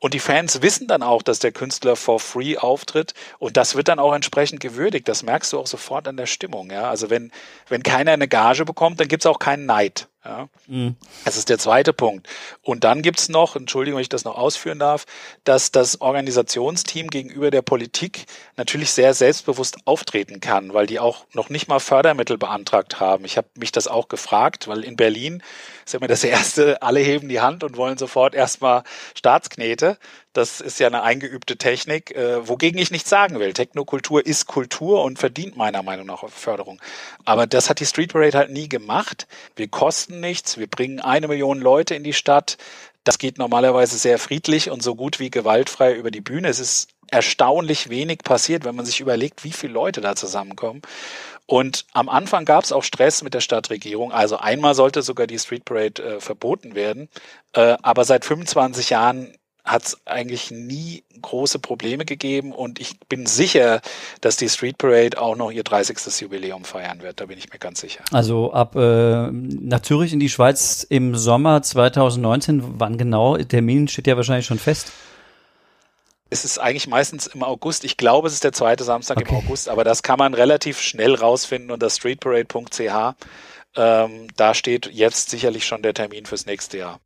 Und 0.00 0.14
die 0.14 0.18
Fans 0.18 0.62
wissen 0.62 0.88
dann 0.88 1.02
auch, 1.02 1.22
dass 1.22 1.38
der 1.38 1.52
Künstler 1.52 1.94
for 1.94 2.18
free 2.18 2.56
auftritt 2.56 3.12
und 3.38 3.58
das 3.58 3.76
wird 3.76 3.88
dann 3.88 3.98
auch 3.98 4.14
entsprechend 4.14 4.60
gewürdigt. 4.60 5.06
Das 5.06 5.22
merkst 5.22 5.52
du 5.52 5.60
auch 5.60 5.66
sofort 5.66 6.08
an 6.08 6.16
der 6.16 6.26
Stimmung. 6.26 6.70
Ja? 6.70 6.88
Also 6.88 7.10
wenn, 7.10 7.30
wenn 7.68 7.82
keiner 7.82 8.12
eine 8.12 8.26
Gage 8.26 8.64
bekommt, 8.64 8.98
dann 8.98 9.08
gibt's 9.08 9.26
auch 9.26 9.38
keinen 9.38 9.66
Neid. 9.66 10.08
Ja? 10.24 10.48
Mhm. 10.66 10.96
Das 11.24 11.36
ist 11.36 11.48
der 11.48 11.58
zweite 11.58 11.92
Punkt. 11.92 12.28
Und 12.62 12.84
dann 12.84 13.02
gibt's 13.02 13.28
noch, 13.28 13.56
Entschuldigung, 13.56 13.96
wenn 13.96 14.02
ich 14.02 14.08
das 14.08 14.24
noch 14.24 14.36
ausführen 14.36 14.78
darf, 14.78 15.06
dass 15.44 15.72
das 15.72 16.00
Organisationsteam 16.00 17.08
gegenüber 17.08 17.50
der 17.50 17.62
Politik 17.62 18.26
natürlich 18.56 18.92
sehr 18.92 19.14
selbstbewusst 19.14 19.78
auftreten 19.86 20.40
kann, 20.40 20.74
weil 20.74 20.86
die 20.86 21.00
auch 21.00 21.24
noch 21.32 21.48
nicht 21.48 21.68
mal 21.68 21.80
Fördermittel 21.80 22.36
beantragt 22.36 23.00
haben. 23.00 23.24
Ich 23.24 23.36
habe 23.36 23.48
mich 23.56 23.72
das 23.72 23.88
auch 23.88 24.08
gefragt, 24.08 24.68
weil 24.68 24.84
in 24.84 24.96
Berlin 24.96 25.42
ist 25.86 25.94
immer 25.94 26.08
das 26.08 26.24
Erste, 26.24 26.82
alle 26.82 27.00
heben 27.00 27.28
die 27.28 27.40
Hand 27.40 27.64
und 27.64 27.76
wollen 27.76 27.96
sofort 27.96 28.34
erstmal 28.34 28.82
Staatsknete. 29.14 29.98
Das 30.32 30.60
ist 30.60 30.78
ja 30.78 30.86
eine 30.86 31.02
eingeübte 31.02 31.56
Technik, 31.56 32.14
äh, 32.14 32.46
wogegen 32.46 32.80
ich 32.80 32.92
nichts 32.92 33.10
sagen 33.10 33.40
will. 33.40 33.52
Technokultur 33.52 34.24
ist 34.24 34.46
Kultur 34.46 35.02
und 35.02 35.18
verdient 35.18 35.56
meiner 35.56 35.82
Meinung 35.82 36.06
nach 36.06 36.28
Förderung. 36.28 36.80
Aber 37.24 37.48
das 37.48 37.68
hat 37.68 37.80
die 37.80 37.86
Street 37.86 38.12
Parade 38.12 38.38
halt 38.38 38.50
nie 38.50 38.68
gemacht. 38.68 39.26
Wir 39.56 39.66
kosten 39.66 40.20
nichts, 40.20 40.56
wir 40.56 40.68
bringen 40.68 41.00
eine 41.00 41.26
Million 41.26 41.58
Leute 41.58 41.96
in 41.96 42.04
die 42.04 42.12
Stadt. 42.12 42.58
Das 43.02 43.18
geht 43.18 43.38
normalerweise 43.38 43.98
sehr 43.98 44.18
friedlich 44.18 44.70
und 44.70 44.82
so 44.84 44.94
gut 44.94 45.18
wie 45.18 45.30
gewaltfrei 45.30 45.94
über 45.94 46.12
die 46.12 46.20
Bühne. 46.20 46.48
Es 46.48 46.60
ist 46.60 46.90
erstaunlich 47.10 47.90
wenig 47.90 48.18
passiert, 48.18 48.64
wenn 48.64 48.76
man 48.76 48.86
sich 48.86 49.00
überlegt, 49.00 49.42
wie 49.42 49.52
viele 49.52 49.72
Leute 49.72 50.00
da 50.00 50.14
zusammenkommen. 50.14 50.82
Und 51.46 51.86
am 51.92 52.08
Anfang 52.08 52.44
gab 52.44 52.62
es 52.62 52.70
auch 52.70 52.84
Stress 52.84 53.24
mit 53.24 53.34
der 53.34 53.40
Stadtregierung. 53.40 54.12
Also 54.12 54.36
einmal 54.36 54.76
sollte 54.76 55.02
sogar 55.02 55.26
die 55.26 55.40
Street 55.40 55.64
Parade 55.64 56.00
äh, 56.00 56.20
verboten 56.20 56.76
werden. 56.76 57.08
Äh, 57.52 57.76
aber 57.82 58.04
seit 58.04 58.24
25 58.24 58.90
Jahren 58.90 59.34
hat 59.64 59.84
es 59.84 59.98
eigentlich 60.06 60.50
nie 60.50 61.04
große 61.20 61.58
Probleme 61.58 62.04
gegeben 62.04 62.52
und 62.52 62.80
ich 62.80 62.98
bin 63.08 63.26
sicher, 63.26 63.80
dass 64.20 64.36
die 64.36 64.48
Street 64.48 64.78
Parade 64.78 65.20
auch 65.20 65.36
noch 65.36 65.50
ihr 65.50 65.64
30. 65.64 66.20
Jubiläum 66.20 66.64
feiern 66.64 67.02
wird. 67.02 67.20
Da 67.20 67.26
bin 67.26 67.38
ich 67.38 67.52
mir 67.52 67.58
ganz 67.58 67.80
sicher. 67.80 68.02
Also 68.12 68.52
ab 68.52 68.74
äh, 68.76 69.30
nach 69.30 69.80
Zürich 69.80 70.12
in 70.12 70.20
die 70.20 70.28
Schweiz 70.28 70.86
im 70.88 71.14
Sommer 71.16 71.62
2019, 71.62 72.80
wann 72.80 72.98
genau? 72.98 73.36
Termin 73.36 73.88
steht 73.88 74.06
ja 74.06 74.16
wahrscheinlich 74.16 74.46
schon 74.46 74.58
fest. 74.58 74.92
Es 76.32 76.44
ist 76.44 76.58
eigentlich 76.58 76.86
meistens 76.86 77.26
im 77.26 77.42
August. 77.42 77.84
Ich 77.84 77.96
glaube, 77.96 78.28
es 78.28 78.34
ist 78.34 78.44
der 78.44 78.52
zweite 78.52 78.84
Samstag 78.84 79.18
okay. 79.18 79.30
im 79.30 79.36
August, 79.38 79.68
aber 79.68 79.82
das 79.82 80.02
kann 80.02 80.18
man 80.18 80.32
relativ 80.32 80.80
schnell 80.80 81.16
rausfinden 81.16 81.72
unter 81.72 81.90
streetparade.ch. 81.90 83.16
Ähm, 83.76 84.28
da 84.36 84.54
steht 84.54 84.90
jetzt 84.92 85.30
sicherlich 85.30 85.66
schon 85.66 85.82
der 85.82 85.94
Termin 85.94 86.26
fürs 86.26 86.46
nächste 86.46 86.78
Jahr. 86.78 87.00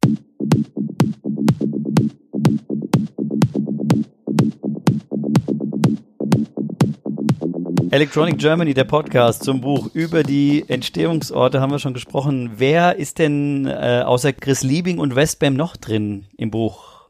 Electronic 7.94 8.38
Germany, 8.38 8.74
der 8.74 8.82
Podcast 8.82 9.44
zum 9.44 9.60
Buch 9.60 9.88
über 9.94 10.24
die 10.24 10.64
Entstehungsorte 10.66 11.60
haben 11.60 11.70
wir 11.70 11.78
schon 11.78 11.94
gesprochen. 11.94 12.54
Wer 12.56 12.96
ist 12.96 13.20
denn 13.20 13.68
äh, 13.68 14.02
außer 14.04 14.32
Chris 14.32 14.64
Liebing 14.64 14.98
und 14.98 15.14
Westbam 15.14 15.54
noch 15.54 15.76
drin 15.76 16.26
im 16.36 16.50
Buch? 16.50 17.08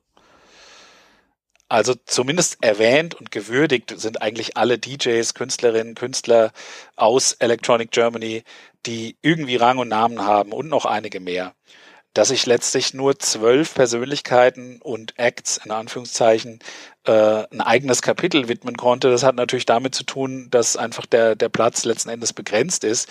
Also 1.70 1.94
zumindest 2.04 2.58
erwähnt 2.60 3.14
und 3.14 3.30
gewürdigt 3.30 3.94
sind 3.98 4.20
eigentlich 4.20 4.58
alle 4.58 4.78
DJs, 4.78 5.32
Künstlerinnen, 5.32 5.94
Künstler 5.94 6.52
aus 6.96 7.32
Electronic 7.32 7.90
Germany, 7.90 8.42
die 8.84 9.16
irgendwie 9.22 9.56
Rang 9.56 9.78
und 9.78 9.88
Namen 9.88 10.20
haben 10.20 10.52
und 10.52 10.68
noch 10.68 10.84
einige 10.84 11.18
mehr 11.18 11.54
dass 12.14 12.30
ich 12.30 12.46
letztlich 12.46 12.94
nur 12.94 13.18
zwölf 13.18 13.74
Persönlichkeiten 13.74 14.80
und 14.80 15.18
Acts 15.18 15.60
in 15.64 15.70
Anführungszeichen 15.70 16.60
äh, 17.04 17.44
ein 17.50 17.60
eigenes 17.60 18.02
Kapitel 18.02 18.48
widmen 18.48 18.76
konnte. 18.76 19.10
Das 19.10 19.24
hat 19.24 19.34
natürlich 19.34 19.66
damit 19.66 19.94
zu 19.94 20.04
tun, 20.04 20.48
dass 20.50 20.76
einfach 20.76 21.06
der, 21.06 21.34
der 21.34 21.48
Platz 21.48 21.84
letzten 21.84 22.10
Endes 22.10 22.32
begrenzt 22.32 22.84
ist. 22.84 23.08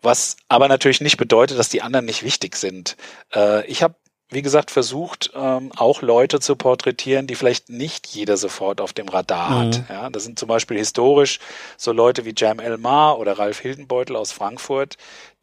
Was 0.00 0.36
aber 0.46 0.68
natürlich 0.68 1.00
nicht 1.00 1.16
bedeutet, 1.16 1.58
dass 1.58 1.68
die 1.68 1.82
anderen 1.82 2.06
nicht 2.06 2.22
wichtig 2.22 2.56
sind. 2.56 2.96
Äh, 3.34 3.66
ich 3.66 3.82
habe 3.82 3.96
wie 4.30 4.42
gesagt, 4.42 4.70
versucht, 4.70 5.30
ähm, 5.34 5.72
auch 5.76 6.02
Leute 6.02 6.38
zu 6.38 6.54
porträtieren, 6.54 7.26
die 7.26 7.34
vielleicht 7.34 7.70
nicht 7.70 8.06
jeder 8.08 8.36
sofort 8.36 8.80
auf 8.80 8.92
dem 8.92 9.08
Radar 9.08 9.50
mhm. 9.50 9.54
hat. 9.54 9.82
Ja, 9.88 10.10
das 10.10 10.24
sind 10.24 10.38
zum 10.38 10.48
Beispiel 10.48 10.76
historisch 10.76 11.38
so 11.78 11.92
Leute 11.92 12.26
wie 12.26 12.34
Jam 12.36 12.58
Elmar 12.58 13.18
oder 13.18 13.38
Ralf 13.38 13.60
Hildenbeutel 13.60 14.16
aus 14.16 14.32
Frankfurt, 14.32 14.96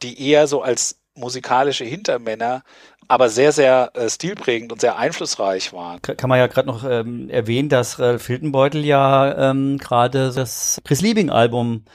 die 0.03 0.29
eher 0.29 0.45
so 0.45 0.61
als 0.61 0.99
musikalische 1.15 1.85
Hintermänner, 1.85 2.63
aber 3.07 3.29
sehr, 3.29 3.51
sehr 3.51 3.91
äh, 3.93 4.09
stilprägend 4.09 4.71
und 4.71 4.81
sehr 4.81 4.97
einflussreich 4.97 5.73
waren. 5.73 6.01
Kann 6.01 6.29
man 6.29 6.39
ja 6.39 6.47
gerade 6.47 6.67
noch 6.67 6.83
ähm, 6.83 7.29
erwähnen, 7.29 7.69
dass 7.69 7.99
Ralf 7.99 8.27
Hildenbeutel 8.27 8.83
ja 8.83 9.51
ähm, 9.51 9.77
gerade 9.77 10.31
das 10.33 10.81
Chris 10.83 11.01
Liebing-Album 11.01 11.85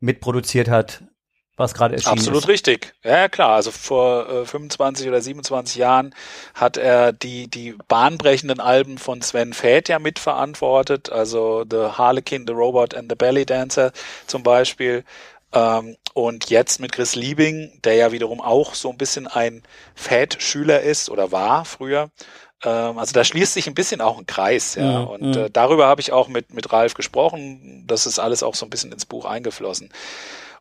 mitproduziert 0.00 0.68
hat, 0.68 1.02
was 1.56 1.72
gerade 1.72 1.94
erschienen 1.94 2.18
Absolut 2.18 2.42
ist. 2.42 2.48
richtig. 2.48 2.94
Ja, 3.02 3.28
klar. 3.28 3.56
Also 3.56 3.70
vor 3.70 4.28
äh, 4.28 4.44
25 4.44 5.08
oder 5.08 5.20
27 5.20 5.76
Jahren 5.76 6.14
hat 6.54 6.76
er 6.76 7.12
die, 7.12 7.48
die 7.48 7.74
bahnbrechenden 7.88 8.60
Alben 8.60 8.98
von 8.98 9.22
Sven 9.22 9.54
Fäth 9.54 9.88
ja 9.88 9.98
mitverantwortet. 9.98 11.10
Also 11.10 11.64
The 11.68 11.92
Harlequin, 11.96 12.46
The 12.46 12.52
Robot 12.52 12.94
and 12.94 13.10
The 13.10 13.16
Belly 13.16 13.46
Dancer 13.46 13.92
zum 14.26 14.42
Beispiel. 14.42 15.04
Ähm, 15.52 15.96
und 16.14 16.50
jetzt 16.50 16.80
mit 16.80 16.92
Chris 16.92 17.14
Liebing, 17.14 17.80
der 17.84 17.94
ja 17.94 18.12
wiederum 18.12 18.40
auch 18.40 18.74
so 18.74 18.90
ein 18.90 18.98
bisschen 18.98 19.26
ein 19.26 19.62
Fat-Schüler 19.94 20.80
ist 20.80 21.10
oder 21.10 21.30
war 21.30 21.64
früher. 21.64 22.10
Ähm, 22.64 22.98
also 22.98 23.12
da 23.12 23.24
schließt 23.24 23.54
sich 23.54 23.66
ein 23.66 23.74
bisschen 23.74 24.00
auch 24.00 24.18
ein 24.18 24.26
Kreis, 24.26 24.74
ja. 24.74 24.92
ja 24.92 25.00
und 25.00 25.36
ja. 25.36 25.44
Äh, 25.46 25.50
darüber 25.50 25.86
habe 25.86 26.00
ich 26.00 26.12
auch 26.12 26.28
mit, 26.28 26.54
mit 26.54 26.72
Ralf 26.72 26.94
gesprochen. 26.94 27.84
Das 27.86 28.06
ist 28.06 28.18
alles 28.18 28.42
auch 28.42 28.54
so 28.54 28.66
ein 28.66 28.70
bisschen 28.70 28.92
ins 28.92 29.06
Buch 29.06 29.24
eingeflossen. 29.24 29.90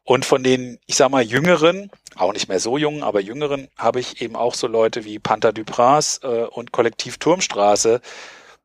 Und 0.03 0.23
von 0.23 0.43
den, 0.43 0.77
ich 0.85 0.97
sag 0.97 1.09
mal, 1.09 1.23
jüngeren, 1.23 1.89
auch 2.15 2.31
nicht 2.31 2.47
mehr 2.47 2.59
so 2.59 2.77
jungen, 2.77 3.01
aber 3.01 3.21
jüngeren, 3.21 3.69
habe 3.75 3.99
ich 3.99 4.21
eben 4.21 4.35
auch 4.35 4.53
so 4.53 4.67
Leute 4.67 5.03
wie 5.03 5.17
Panther 5.17 5.51
Dupras 5.51 6.19
äh, 6.23 6.43
und 6.43 6.71
Kollektiv 6.71 7.17
Turmstraße 7.17 8.01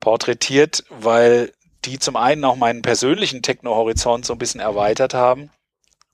porträtiert, 0.00 0.84
weil 0.90 1.52
die 1.86 1.98
zum 1.98 2.16
einen 2.16 2.44
auch 2.44 2.56
meinen 2.56 2.82
persönlichen 2.82 3.42
Techno-Horizont 3.42 4.26
so 4.26 4.34
ein 4.34 4.38
bisschen 4.38 4.60
erweitert 4.60 5.14
haben 5.14 5.50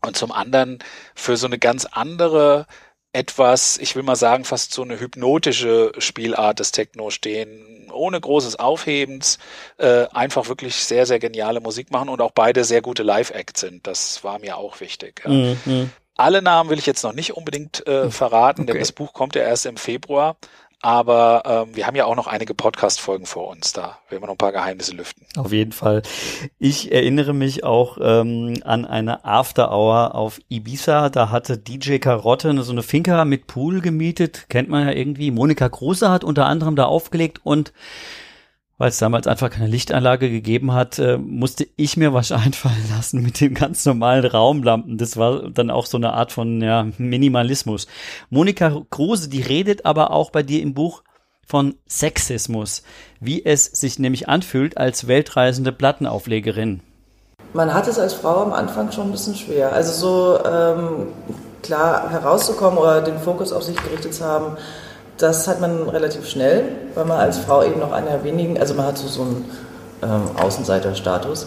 und 0.06 0.16
zum 0.16 0.32
anderen 0.32 0.78
für 1.14 1.36
so 1.36 1.46
eine 1.46 1.58
ganz 1.58 1.84
andere, 1.84 2.66
etwas, 3.12 3.78
ich 3.78 3.96
will 3.96 4.02
mal 4.02 4.16
sagen, 4.16 4.44
fast 4.44 4.72
so 4.72 4.82
eine 4.82 5.00
hypnotische 5.00 5.92
Spielart 5.98 6.60
des 6.60 6.72
Techno 6.72 7.10
stehen, 7.10 7.90
ohne 7.92 8.20
großes 8.20 8.58
Aufhebens, 8.58 9.38
äh, 9.78 10.06
einfach 10.12 10.48
wirklich 10.48 10.76
sehr, 10.76 11.06
sehr 11.06 11.18
geniale 11.18 11.60
Musik 11.60 11.90
machen 11.90 12.08
und 12.10 12.20
auch 12.20 12.32
beide 12.32 12.64
sehr 12.64 12.82
gute 12.82 13.02
Live-Acts 13.02 13.60
sind. 13.60 13.86
Das 13.86 14.22
war 14.22 14.38
mir 14.38 14.58
auch 14.58 14.80
wichtig. 14.80 15.22
Ja. 15.24 15.30
Mhm. 15.30 15.90
Alle 16.18 16.40
Namen 16.40 16.70
will 16.70 16.78
ich 16.78 16.86
jetzt 16.86 17.02
noch 17.02 17.12
nicht 17.12 17.34
unbedingt 17.34 17.86
äh, 17.86 18.10
verraten, 18.10 18.62
okay. 18.62 18.72
denn 18.72 18.80
das 18.80 18.92
Buch 18.92 19.12
kommt 19.12 19.34
ja 19.34 19.42
erst 19.42 19.66
im 19.66 19.76
Februar. 19.76 20.36
Aber 20.82 21.42
ähm, 21.46 21.74
wir 21.74 21.86
haben 21.86 21.96
ja 21.96 22.04
auch 22.04 22.16
noch 22.16 22.26
einige 22.26 22.54
Podcast-Folgen 22.54 23.26
vor 23.26 23.48
uns. 23.48 23.72
Da 23.72 23.98
werden 24.08 24.22
wir 24.22 24.26
noch 24.26 24.34
ein 24.34 24.38
paar 24.38 24.52
Geheimnisse 24.52 24.94
lüften. 24.94 25.26
Auf 25.36 25.52
jeden 25.52 25.72
Fall. 25.72 26.02
Ich 26.58 26.92
erinnere 26.92 27.32
mich 27.32 27.64
auch 27.64 27.98
ähm, 28.00 28.58
an 28.62 28.84
eine 28.84 29.24
After-Hour 29.24 30.14
auf 30.14 30.38
Ibiza. 30.48 31.08
Da 31.08 31.30
hatte 31.30 31.56
DJ 31.56 31.96
Karotte 31.96 32.62
so 32.62 32.72
eine 32.72 32.82
Finca 32.82 33.24
mit 33.24 33.46
Pool 33.46 33.80
gemietet. 33.80 34.46
Kennt 34.48 34.68
man 34.68 34.86
ja 34.86 34.92
irgendwie. 34.92 35.30
Monika 35.30 35.68
Kruse 35.68 36.10
hat 36.10 36.24
unter 36.24 36.46
anderem 36.46 36.76
da 36.76 36.84
aufgelegt 36.84 37.40
und 37.42 37.72
weil 38.78 38.90
es 38.90 38.98
damals 38.98 39.26
einfach 39.26 39.50
keine 39.50 39.68
Lichtanlage 39.68 40.30
gegeben 40.30 40.72
hat, 40.72 40.98
äh, 40.98 41.16
musste 41.16 41.66
ich 41.76 41.96
mir 41.96 42.12
was 42.12 42.32
einfallen 42.32 42.90
lassen 42.94 43.22
mit 43.22 43.40
den 43.40 43.54
ganz 43.54 43.84
normalen 43.84 44.24
Raumlampen. 44.24 44.98
Das 44.98 45.16
war 45.16 45.48
dann 45.50 45.70
auch 45.70 45.86
so 45.86 45.96
eine 45.96 46.12
Art 46.12 46.32
von 46.32 46.60
ja, 46.60 46.86
Minimalismus. 46.98 47.86
Monika 48.30 48.82
Kruse, 48.90 49.28
die 49.28 49.42
redet 49.42 49.86
aber 49.86 50.10
auch 50.10 50.30
bei 50.30 50.42
dir 50.42 50.62
im 50.62 50.74
Buch 50.74 51.02
von 51.46 51.76
Sexismus, 51.88 52.82
wie 53.20 53.44
es 53.44 53.66
sich 53.66 53.98
nämlich 53.98 54.28
anfühlt 54.28 54.76
als 54.76 55.06
weltreisende 55.06 55.72
Plattenauflegerin. 55.72 56.80
Man 57.52 57.72
hat 57.72 57.86
es 57.86 57.98
als 57.98 58.14
Frau 58.14 58.42
am 58.42 58.52
Anfang 58.52 58.90
schon 58.90 59.06
ein 59.06 59.12
bisschen 59.12 59.36
schwer. 59.36 59.72
Also 59.72 59.92
so 59.92 60.44
ähm, 60.44 61.06
klar 61.62 62.10
herauszukommen 62.10 62.78
oder 62.78 63.00
den 63.00 63.18
Fokus 63.18 63.52
auf 63.52 63.62
sich 63.62 63.76
gerichtet 63.76 64.12
zu 64.12 64.24
haben, 64.24 64.56
das 65.18 65.48
hat 65.48 65.60
man 65.60 65.88
relativ 65.88 66.28
schnell, 66.28 66.64
weil 66.94 67.04
man 67.04 67.18
als 67.18 67.38
Frau 67.38 67.62
eben 67.62 67.80
noch 67.80 67.92
einer 67.92 68.22
wenigen, 68.24 68.58
also 68.58 68.74
man 68.74 68.86
hat 68.86 68.98
so, 68.98 69.08
so 69.08 69.22
einen 69.22 69.44
ähm, 70.02 70.22
Außenseiterstatus, 70.42 71.46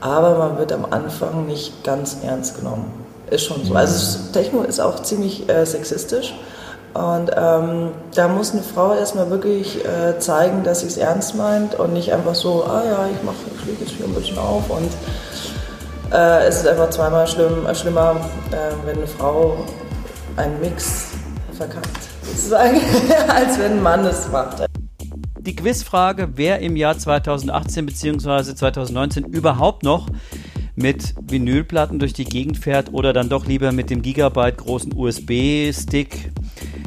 aber 0.00 0.38
man 0.38 0.58
wird 0.58 0.72
am 0.72 0.86
Anfang 0.90 1.46
nicht 1.46 1.84
ganz 1.84 2.16
ernst 2.24 2.58
genommen. 2.58 2.90
Ist 3.30 3.44
schon 3.44 3.64
so. 3.64 3.74
Also 3.74 4.18
Techno 4.32 4.62
ist 4.62 4.80
auch 4.80 5.02
ziemlich 5.02 5.48
äh, 5.48 5.64
sexistisch. 5.64 6.34
Und 6.94 7.30
ähm, 7.36 7.92
da 8.16 8.26
muss 8.26 8.52
eine 8.52 8.62
Frau 8.62 8.94
erstmal 8.94 9.30
wirklich 9.30 9.84
äh, 9.84 10.18
zeigen, 10.18 10.64
dass 10.64 10.80
sie 10.80 10.88
es 10.88 10.96
ernst 10.96 11.36
meint 11.36 11.78
und 11.78 11.92
nicht 11.92 12.12
einfach 12.12 12.34
so, 12.34 12.64
ah 12.64 12.82
ja, 12.84 13.08
ich 13.14 13.22
mache, 13.22 13.36
jetzt 13.78 13.92
hier 13.92 14.06
ein 14.06 14.14
bisschen 14.14 14.38
auf 14.38 14.68
und 14.68 14.90
äh, 16.12 16.48
ist 16.48 16.62
es 16.62 16.66
einfach 16.66 16.90
zweimal 16.90 17.28
schlimm, 17.28 17.64
äh, 17.66 17.74
schlimmer, 17.76 18.16
äh, 18.50 18.86
wenn 18.86 18.96
eine 18.96 19.06
Frau 19.06 19.58
einen 20.36 20.58
Mix 20.60 21.10
verkackt, 21.60 22.08
sozusagen, 22.22 22.80
als 23.28 23.58
wenn 23.58 23.72
ein 23.72 23.82
Mann 23.82 24.06
es 24.06 24.30
macht. 24.30 24.64
Die 25.38 25.54
Quizfrage, 25.54 26.30
wer 26.36 26.60
im 26.60 26.74
Jahr 26.74 26.96
2018 26.96 27.86
bzw. 27.86 28.54
2019 28.54 29.24
überhaupt 29.24 29.82
noch 29.82 30.06
mit 30.74 31.14
Vinylplatten 31.20 31.98
durch 31.98 32.14
die 32.14 32.24
Gegend 32.24 32.56
fährt 32.56 32.92
oder 32.94 33.12
dann 33.12 33.28
doch 33.28 33.46
lieber 33.46 33.72
mit 33.72 33.90
dem 33.90 34.00
Gigabyte 34.00 34.56
großen 34.56 34.94
USB-Stick, 34.94 36.32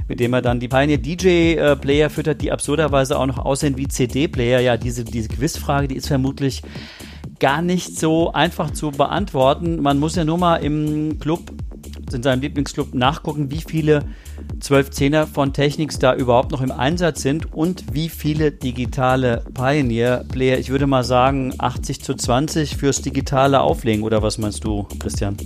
mit 0.08 0.20
dem 0.20 0.34
er 0.34 0.42
dann 0.42 0.60
die 0.60 0.68
Pioneer 0.68 0.98
DJ-Player 0.98 2.10
füttert, 2.10 2.42
die 2.42 2.52
absurderweise 2.52 3.20
auch 3.20 3.28
noch 3.28 3.38
aussehen 3.38 3.78
wie 3.78 3.88
CD-Player. 3.88 4.60
Ja, 4.62 4.78
diese, 4.78 5.04
diese 5.04 5.30
Quizfrage, 5.30 5.88
die 5.88 5.96
ist 5.96 6.08
vermutlich 6.08 6.64
gar 7.40 7.62
nicht 7.62 8.00
so 8.00 8.32
einfach 8.32 8.72
zu 8.72 8.92
beantworten. 8.92 9.82
Man 9.82 10.00
muss 10.00 10.16
ja 10.16 10.24
nur 10.24 10.38
mal 10.38 10.58
im 10.58 11.20
Club, 11.20 11.52
in 12.14 12.24
seinem 12.24 12.42
Lieblingsclub, 12.42 12.94
nachgucken, 12.94 13.52
wie 13.52 13.62
viele 13.62 14.06
1210er 14.62 15.26
von 15.26 15.54
Technics 15.54 16.00
da 16.00 16.16
überhaupt 16.16 16.52
noch 16.52 16.62
im 16.62 16.72
Einsatz 16.72 17.22
sind 17.22 17.54
und 17.54 17.94
wie 17.94 18.10
viele 18.10 18.52
digitale 18.52 19.44
Pioneer-Player. 19.54 20.58
Ich 20.58 20.70
würde 20.70 20.88
mal 20.88 21.04
sagen 21.04 21.54
80 21.58 22.02
zu 22.02 22.14
20 22.14 22.78
fürs 22.78 23.02
digitale 23.02 23.62
Auflegen. 23.62 24.04
Oder 24.04 24.22
was 24.22 24.38
meinst 24.38 24.64
du, 24.64 24.88
Christian? 25.00 25.38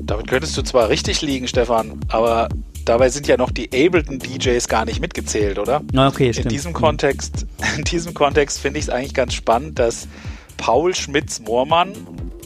Damit 0.00 0.28
könntest 0.28 0.56
du 0.56 0.62
zwar 0.62 0.88
richtig 0.88 1.22
liegen, 1.22 1.48
Stefan, 1.48 1.98
aber 2.08 2.48
dabei 2.84 3.08
sind 3.08 3.26
ja 3.26 3.36
noch 3.36 3.50
die 3.50 3.66
Ableton 3.66 4.18
DJs 4.18 4.68
gar 4.68 4.84
nicht 4.84 5.00
mitgezählt, 5.00 5.58
oder? 5.58 5.82
Na, 5.92 6.08
okay, 6.08 6.32
stimmt. 6.32 6.46
In 6.46 6.50
diesem 6.50 6.72
Kontext, 6.72 7.46
in 7.78 7.84
diesem 7.84 8.14
Kontext 8.14 8.58
finde 8.58 8.78
ich 8.78 8.86
es 8.86 8.90
eigentlich 8.90 9.14
ganz 9.14 9.34
spannend, 9.34 9.78
dass 9.78 10.08
Paul 10.56 10.94
Schmitz-Moormann, 10.94 11.92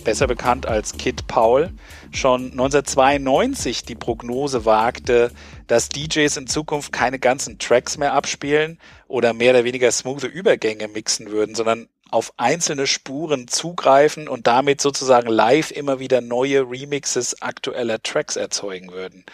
besser 0.09 0.27
bekannt 0.27 0.65
als 0.65 0.97
Kid 0.97 1.27
Paul, 1.27 1.71
schon 2.13 2.53
1992 2.53 3.83
die 3.83 3.95
Prognose 3.95 4.65
wagte, 4.65 5.31
dass 5.67 5.91
DJs 5.91 6.35
in 6.39 6.47
Zukunft 6.47 6.95
keine 6.95 7.19
ganzen 7.19 7.59
Tracks 7.59 7.99
mehr 7.99 8.15
abspielen 8.15 8.79
oder 9.07 9.35
mehr 9.35 9.51
oder 9.51 9.65
weniger 9.65 9.93
smooth 9.93 10.25
Übergänge 10.25 10.89
mixen 10.89 11.31
würden, 11.31 11.55
sondern 11.55 11.91
auf 12.11 12.33
einzelne 12.39 12.87
Spuren 12.87 13.49
zugreifen 13.49 14.29
und 14.29 14.47
damit 14.47 14.81
sozusagen 14.81 15.29
live 15.29 15.73
immer 15.73 15.99
wieder 15.99 16.23
neue 16.23 16.63
Remixes 16.63 17.43
aktueller 17.43 18.03
Tracks 18.03 18.37
erzeugen 18.37 18.91
würden. 18.91 19.27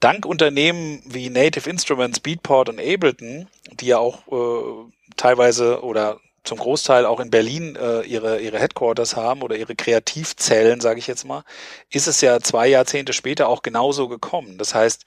Dank 0.00 0.26
Unternehmen 0.26 1.00
wie 1.06 1.30
Native 1.30 1.70
Instruments, 1.70 2.20
Beatport 2.20 2.68
und 2.68 2.78
Ableton, 2.78 3.48
die 3.72 3.86
ja 3.86 3.96
auch 3.96 4.18
äh, 4.30 4.92
teilweise 5.16 5.82
oder 5.82 6.20
zum 6.44 6.58
Großteil 6.58 7.06
auch 7.06 7.20
in 7.20 7.30
Berlin 7.30 7.76
äh, 7.76 8.02
ihre, 8.02 8.40
ihre 8.40 8.58
Headquarters 8.58 9.16
haben 9.16 9.42
oder 9.42 9.56
ihre 9.56 9.74
Kreativzellen, 9.74 10.80
sage 10.80 10.98
ich 10.98 11.06
jetzt 11.06 11.24
mal, 11.24 11.42
ist 11.90 12.06
es 12.06 12.20
ja 12.20 12.40
zwei 12.40 12.68
Jahrzehnte 12.68 13.12
später 13.12 13.48
auch 13.48 13.62
genauso 13.62 14.08
gekommen. 14.08 14.58
Das 14.58 14.74
heißt, 14.74 15.04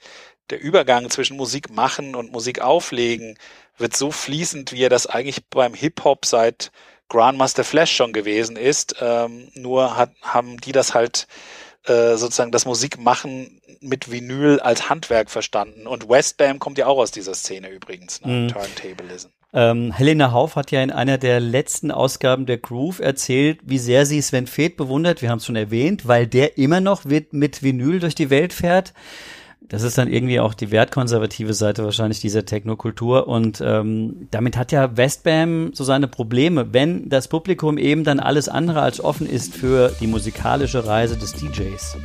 der 0.50 0.60
Übergang 0.60 1.10
zwischen 1.10 1.36
Musik 1.36 1.70
machen 1.70 2.14
und 2.14 2.32
Musik 2.32 2.60
auflegen 2.60 3.38
wird 3.76 3.96
so 3.96 4.10
fließend, 4.10 4.72
wie 4.72 4.82
er 4.82 4.88
das 4.88 5.06
eigentlich 5.06 5.46
beim 5.46 5.74
Hip-Hop 5.74 6.26
seit 6.26 6.72
Grandmaster 7.08 7.64
Flash 7.64 7.92
schon 7.92 8.12
gewesen 8.12 8.56
ist. 8.56 8.96
Ähm, 9.00 9.50
nur 9.54 9.96
hat, 9.96 10.10
haben 10.22 10.58
die 10.58 10.72
das 10.72 10.94
halt 10.94 11.26
äh, 11.84 12.16
sozusagen 12.16 12.52
das 12.52 12.66
Musikmachen 12.66 13.60
mit 13.80 14.10
Vinyl 14.10 14.60
als 14.60 14.90
Handwerk 14.90 15.30
verstanden. 15.30 15.86
Und 15.86 16.08
Westbam 16.08 16.58
kommt 16.58 16.78
ja 16.78 16.86
auch 16.86 16.98
aus 16.98 17.12
dieser 17.12 17.34
Szene 17.34 17.68
übrigens, 17.68 18.20
ne? 18.22 18.32
Mhm. 18.32 18.48
Turntablism. 18.48 19.28
Ähm, 19.54 19.92
Helena 19.92 20.32
Hauf 20.32 20.56
hat 20.56 20.70
ja 20.70 20.82
in 20.82 20.90
einer 20.90 21.16
der 21.16 21.40
letzten 21.40 21.90
Ausgaben 21.90 22.44
der 22.44 22.58
Groove 22.58 23.00
erzählt, 23.00 23.60
wie 23.62 23.78
sehr 23.78 24.04
sie 24.04 24.20
Sven 24.20 24.46
Feth 24.46 24.76
bewundert. 24.76 25.22
Wir 25.22 25.30
haben 25.30 25.38
es 25.38 25.46
schon 25.46 25.56
erwähnt, 25.56 26.06
weil 26.06 26.26
der 26.26 26.58
immer 26.58 26.80
noch 26.80 27.04
mit, 27.04 27.32
mit 27.32 27.62
Vinyl 27.62 27.98
durch 27.98 28.14
die 28.14 28.30
Welt 28.30 28.52
fährt. 28.52 28.92
Das 29.60 29.82
ist 29.82 29.98
dann 29.98 30.08
irgendwie 30.08 30.40
auch 30.40 30.54
die 30.54 30.70
wertkonservative 30.70 31.52
Seite 31.52 31.84
wahrscheinlich 31.84 32.20
dieser 32.20 32.46
Technokultur. 32.46 33.28
Und 33.28 33.62
ähm, 33.62 34.28
damit 34.30 34.56
hat 34.56 34.72
ja 34.72 34.96
Westbam 34.96 35.74
so 35.74 35.84
seine 35.84 36.08
Probleme, 36.08 36.72
wenn 36.72 37.08
das 37.10 37.28
Publikum 37.28 37.76
eben 37.76 38.04
dann 38.04 38.18
alles 38.18 38.48
andere 38.48 38.80
als 38.80 39.02
offen 39.02 39.28
ist 39.28 39.54
für 39.54 39.92
die 40.00 40.06
musikalische 40.06 40.86
Reise 40.86 41.16
des 41.16 41.34
DJs. 41.34 41.96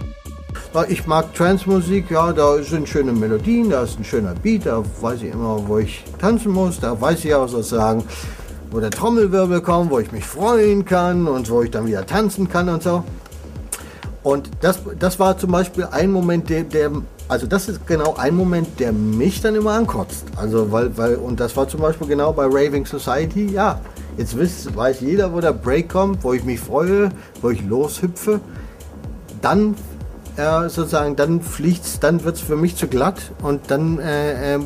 Ich 0.89 1.05
mag 1.05 1.33
Trance-Musik, 1.35 2.09
ja, 2.09 2.33
da 2.33 2.61
sind 2.63 2.89
schöne 2.89 3.11
Melodien, 3.11 3.69
da 3.69 3.83
ist 3.83 3.99
ein 3.99 4.03
schöner 4.03 4.33
Beat, 4.33 4.65
da 4.65 4.83
weiß 5.01 5.21
ich 5.21 5.31
immer, 5.31 5.67
wo 5.67 5.77
ich 5.77 6.03
tanzen 6.19 6.51
muss, 6.51 6.79
da 6.79 6.99
weiß 6.99 7.23
ich 7.25 7.33
auch 7.35 7.47
sozusagen, 7.47 8.03
wo 8.71 8.79
der 8.79 8.89
Trommelwirbel 8.89 9.61
kommt, 9.61 9.91
wo 9.91 9.99
ich 9.99 10.11
mich 10.11 10.25
freuen 10.25 10.83
kann 10.83 11.27
und 11.27 11.49
wo 11.49 11.61
ich 11.61 11.69
dann 11.69 11.85
wieder 11.85 12.05
tanzen 12.05 12.49
kann 12.49 12.69
und 12.69 12.81
so. 12.81 13.03
Und 14.23 14.49
das, 14.61 14.79
das 14.97 15.19
war 15.19 15.37
zum 15.37 15.51
Beispiel 15.51 15.85
ein 15.91 16.11
Moment, 16.11 16.49
der, 16.49 16.63
der, 16.63 16.91
also 17.33 17.47
das 17.47 17.67
ist 17.67 17.87
genau 17.87 18.13
ein 18.15 18.35
Moment, 18.35 18.79
der 18.79 18.93
mich 18.93 19.41
dann 19.41 19.55
immer 19.55 19.71
ankotzt. 19.71 20.25
Also 20.35 20.71
weil, 20.71 20.95
weil, 20.95 21.15
und 21.15 21.39
das 21.39 21.57
war 21.57 21.67
zum 21.67 21.81
Beispiel 21.81 22.05
genau 22.05 22.31
bei 22.31 22.45
Raving 22.45 22.85
Society, 22.85 23.51
ja, 23.51 23.81
jetzt 24.17 24.39
weiß, 24.39 24.75
weiß 24.75 25.01
jeder, 25.01 25.33
wo 25.33 25.41
der 25.41 25.51
Break 25.51 25.89
kommt, 25.89 26.23
wo 26.23 26.33
ich 26.33 26.43
mich 26.43 26.59
freue, 26.59 27.09
wo 27.41 27.49
ich 27.49 27.65
loshüpfe. 27.65 28.39
Dann 29.41 29.73
äh, 30.37 30.69
sozusagen, 30.69 31.15
dann 31.15 31.41
fliegt's, 31.41 31.99
dann 31.99 32.23
wird 32.23 32.35
es 32.35 32.41
für 32.43 32.55
mich 32.55 32.75
zu 32.75 32.87
glatt 32.87 33.31
und 33.41 33.61
dann 33.71 33.97
äh, 33.97 34.55
äh, 34.55 34.59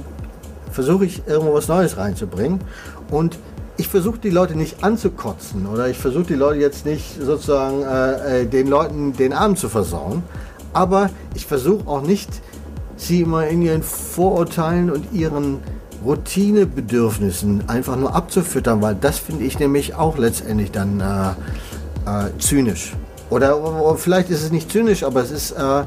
versuche 0.70 1.06
ich 1.06 1.26
irgendwo 1.26 1.54
was 1.54 1.70
Neues 1.70 1.96
reinzubringen. 1.96 2.60
Und 3.10 3.40
ich 3.78 3.88
versuche 3.88 4.18
die 4.18 4.30
Leute 4.30 4.58
nicht 4.58 4.84
anzukotzen 4.84 5.68
oder 5.68 5.88
ich 5.88 5.98
versuche 5.98 6.26
die 6.26 6.36
Leute 6.36 6.60
jetzt 6.60 6.86
nicht 6.86 7.22
sozusagen 7.22 7.84
äh, 7.84 8.42
äh, 8.42 8.46
den 8.46 8.68
Leuten 8.68 9.14
den 9.14 9.32
Abend 9.32 9.58
zu 9.58 9.70
versauen, 9.70 10.24
aber 10.74 11.10
ich 11.34 11.46
versuche 11.46 11.88
auch 11.88 12.02
nicht, 12.02 12.30
sie 12.98 13.22
immer 13.22 13.48
in 13.48 13.62
ihren 13.62 13.84
Vorurteilen 13.84 14.92
und 14.92 15.14
ihren 15.14 15.60
Routinebedürfnissen 16.06 17.68
einfach 17.68 17.96
nur 17.96 18.14
abzufüttern, 18.14 18.82
weil 18.82 18.96
das 18.96 19.18
finde 19.20 19.46
ich 19.46 19.60
nämlich 19.60 19.96
auch 19.96 20.18
letztendlich 20.18 20.72
dann 20.72 21.00
äh, 21.00 21.30
äh, 22.10 22.38
zynisch. 22.40 22.94
Oder, 23.30 23.58
oder, 23.62 23.96
vielleicht 23.98 24.30
ist 24.30 24.44
es 24.44 24.52
nicht 24.52 24.72
zynisch, 24.72 25.04
aber 25.04 25.22
es 25.22 25.32
ist, 25.32 25.52
äh, 25.52 25.84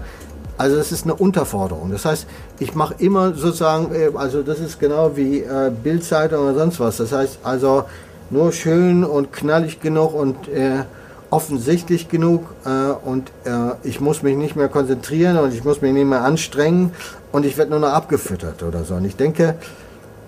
also 0.59 0.77
es 0.77 0.92
ist 0.92 1.05
eine 1.05 1.14
Unterforderung. 1.14 1.90
Das 1.90 2.05
heißt, 2.05 2.27
ich 2.59 2.75
mache 2.75 2.94
immer 2.99 3.35
sozusagen, 3.35 3.94
äh, 3.94 4.11
also 4.14 4.42
das 4.42 4.61
ist 4.61 4.79
genau 4.79 5.16
wie 5.16 5.40
äh, 5.40 5.70
Bildzeitung 5.70 6.40
oder 6.40 6.55
sonst 6.55 6.81
was. 6.81 6.99
Das 6.99 7.12
heißt 7.12 7.38
also 7.42 7.85
nur 8.31 8.53
schön 8.53 9.05
und 9.05 9.33
knallig 9.33 9.81
genug 9.81 10.14
und 10.14 10.49
äh, 10.49 10.85
offensichtlich 11.30 12.08
genug 12.08 12.44
äh, 12.64 12.90
und 13.08 13.30
äh, 13.44 13.72
ich 13.84 14.00
muss 14.00 14.22
mich 14.22 14.36
nicht 14.36 14.56
mehr 14.56 14.68
konzentrieren 14.68 15.38
und 15.38 15.54
ich 15.54 15.64
muss 15.64 15.80
mich 15.80 15.92
nicht 15.92 16.06
mehr 16.06 16.22
anstrengen 16.22 16.92
und 17.32 17.46
ich 17.46 17.56
werde 17.56 17.70
nur 17.70 17.80
noch 17.80 17.92
abgefüttert 17.92 18.62
oder 18.62 18.84
so. 18.84 18.94
Und 18.94 19.04
ich 19.04 19.16
denke, 19.16 19.54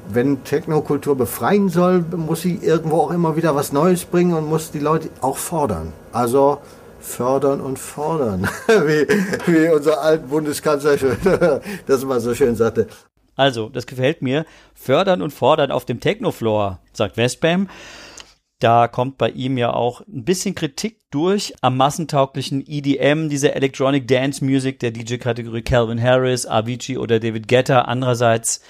wenn 0.08 0.44
Technokultur 0.44 1.16
befreien 1.16 1.68
soll, 1.68 2.04
muss 2.16 2.42
sie 2.42 2.56
irgendwo 2.56 2.98
auch 2.98 3.10
immer 3.10 3.36
wieder 3.36 3.54
was 3.54 3.72
Neues 3.72 4.04
bringen 4.04 4.34
und 4.34 4.48
muss 4.48 4.70
die 4.70 4.78
Leute 4.78 5.08
auch 5.20 5.36
fordern. 5.36 5.92
Also 6.12 6.58
fördern 7.00 7.60
und 7.60 7.78
fordern, 7.78 8.48
wie, 8.68 9.06
wie 9.52 9.68
unser 9.70 10.00
alter 10.00 10.24
Bundeskanzler 10.24 10.96
das 11.86 12.04
mal 12.04 12.20
so 12.20 12.34
schön 12.34 12.54
sagte. 12.54 12.86
Also, 13.34 13.70
das 13.70 13.86
gefällt 13.86 14.22
mir. 14.22 14.44
Fördern 14.74 15.22
und 15.22 15.32
fordern 15.32 15.70
auf 15.70 15.84
dem 15.84 16.00
Technofloor, 16.00 16.78
sagt 16.92 17.16
Westbam. 17.16 17.68
Da 18.62 18.87
kommt 18.87 19.18
bei 19.18 19.31
ihm 19.31 19.59
ja 19.59 19.72
auch 19.72 20.03
ein 20.03 20.25
bisschen 20.25 20.55
Kritik 20.55 21.01
durch 21.11 21.53
am 21.62 21.77
massentauglichen 21.77 22.62
EDM, 22.64 23.29
dieser 23.29 23.57
Electronic 23.57 24.07
Dance 24.07 24.44
Music 24.44 24.79
der 24.79 24.92
DJ-Kategorie 24.92 25.62
Calvin 25.62 26.01
Harris, 26.01 26.46
Avicii 26.46 26.96
oder 26.96 27.18
David 27.18 27.48
Guetta. 27.48 27.81
Andererseits 27.81 28.62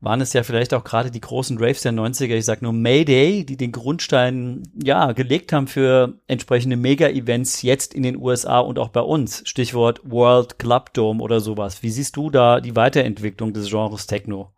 waren 0.00 0.22
es 0.22 0.32
ja 0.32 0.44
vielleicht 0.44 0.72
auch 0.72 0.82
gerade 0.82 1.10
die 1.10 1.20
großen 1.20 1.58
Raves 1.58 1.82
der 1.82 1.92
90er, 1.92 2.36
ich 2.36 2.46
sag 2.46 2.62
nur 2.62 2.72
Mayday, 2.72 3.44
die 3.44 3.58
den 3.58 3.72
Grundstein 3.72 4.62
ja 4.82 5.12
gelegt 5.12 5.52
haben 5.52 5.66
für 5.66 6.14
entsprechende 6.26 6.78
Mega-Events 6.78 7.60
jetzt 7.60 7.92
in 7.92 8.04
den 8.04 8.16
USA 8.16 8.60
und 8.60 8.78
auch 8.78 8.88
bei 8.88 9.02
uns. 9.02 9.42
Stichwort 9.44 10.00
World 10.04 10.58
Club 10.58 10.94
Dome 10.94 11.22
oder 11.22 11.40
sowas. 11.40 11.82
Wie 11.82 11.90
siehst 11.90 12.16
du 12.16 12.30
da 12.30 12.62
die 12.62 12.76
Weiterentwicklung 12.76 13.52
des 13.52 13.68
Genres 13.68 14.06
Techno? 14.06 14.52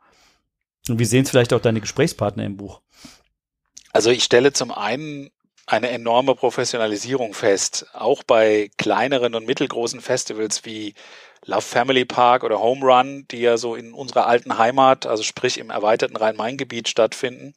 Und 0.89 1.01
wie 1.01 1.05
sehen 1.05 1.25
es 1.25 1.31
vielleicht 1.31 1.53
auch 1.53 1.61
deine 1.61 1.81
Gesprächspartner 1.81 2.45
im 2.45 2.57
Buch? 2.57 2.81
Also 3.93 4.11
ich 4.11 4.25
stelle 4.25 4.53
zum 4.53 4.73
einen 4.73 5.31
eine 5.67 5.91
enorme 5.91 6.35
Professionalisierung 6.35 7.33
fest, 7.33 7.87
auch 7.93 8.23
bei 8.25 8.71
kleineren 8.77 9.35
und 9.35 9.47
mittelgroßen 9.47 10.01
Festivals 10.01 10.65
wie 10.65 10.95
Love 11.47 11.63
Family 11.63 12.05
Park 12.05 12.45
oder 12.45 12.61
Home 12.61 12.85
Run, 12.85 13.27
die 13.31 13.41
ja 13.41 13.57
so 13.57 13.75
in 13.75 13.95
unserer 13.95 14.27
alten 14.27 14.59
Heimat, 14.59 15.07
also 15.07 15.23
sprich 15.23 15.59
im 15.59 15.71
erweiterten 15.71 16.17
Rhein-Main-Gebiet 16.17 16.89
stattfinden 16.89 17.55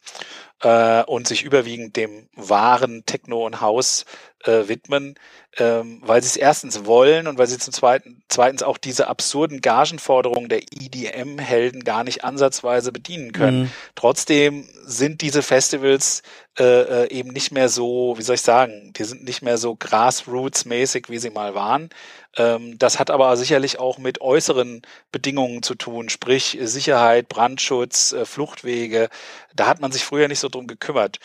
äh, 0.62 1.04
und 1.04 1.28
sich 1.28 1.44
überwiegend 1.44 1.98
dem 1.98 2.30
wahren 2.36 3.06
Techno- 3.06 3.46
und 3.46 3.60
House 3.60 4.06
äh, 4.44 4.68
widmen, 4.68 5.16
ähm, 5.58 6.02
weil 6.04 6.22
sie 6.22 6.28
es 6.28 6.38
erstens 6.38 6.86
wollen 6.86 7.28
und 7.28 7.38
weil 7.38 7.48
sie 7.48 7.58
zum 7.58 7.74
zweiten, 7.74 8.24
zweitens 8.28 8.64
auch 8.64 8.78
diese 8.78 9.08
absurden 9.08 9.62
Gagenforderungen 9.62 10.50
der 10.50 10.62
EDM-Helden 10.62 11.84
gar 11.84 12.04
nicht 12.04 12.24
ansatzweise 12.24 12.92
bedienen 12.92 13.32
können. 13.32 13.64
Mhm. 13.64 13.72
Trotzdem 13.96 14.68
sind 14.86 15.22
diese 15.22 15.42
Festivals 15.44 16.24
äh, 16.60 17.04
äh, 17.04 17.12
eben 17.12 17.30
nicht 17.30 17.52
mehr 17.52 17.70
so, 17.70 18.16
wie 18.18 18.22
soll 18.22 18.36
ich 18.36 18.42
sagen, 18.42 18.94
die 18.94 19.04
sind 19.04 19.24
nicht 19.24 19.42
mehr 19.42 19.58
so 19.58 19.74
grassroots-mäßig, 19.74 21.10
wie 21.10 21.18
sie 21.18 21.30
mal 21.30 21.56
waren. 21.56 21.90
Ähm, 22.36 22.78
das 22.80 23.00
hat 23.00 23.12
aber 23.12 23.38
sicherlich 23.38 23.80
auch 23.80 23.98
mit 23.98 24.22
äußeren 24.22 24.82
Bedingungen 25.12 25.64
zu 25.64 25.76
tun, 25.76 26.10
sprich 26.10 26.58
Sicherheit, 26.62 27.30
Brandschutz, 27.30 28.12
äh, 28.14 28.26
Fluchtwege. 28.26 29.10
Da 29.56 29.68
hat 29.68 29.82
man 29.82 29.92
sich 29.92 30.04
früher 30.04 30.28
nicht 30.28 30.40
so 30.40 30.50
drum 30.50 30.68
gekümmert. 30.68 31.20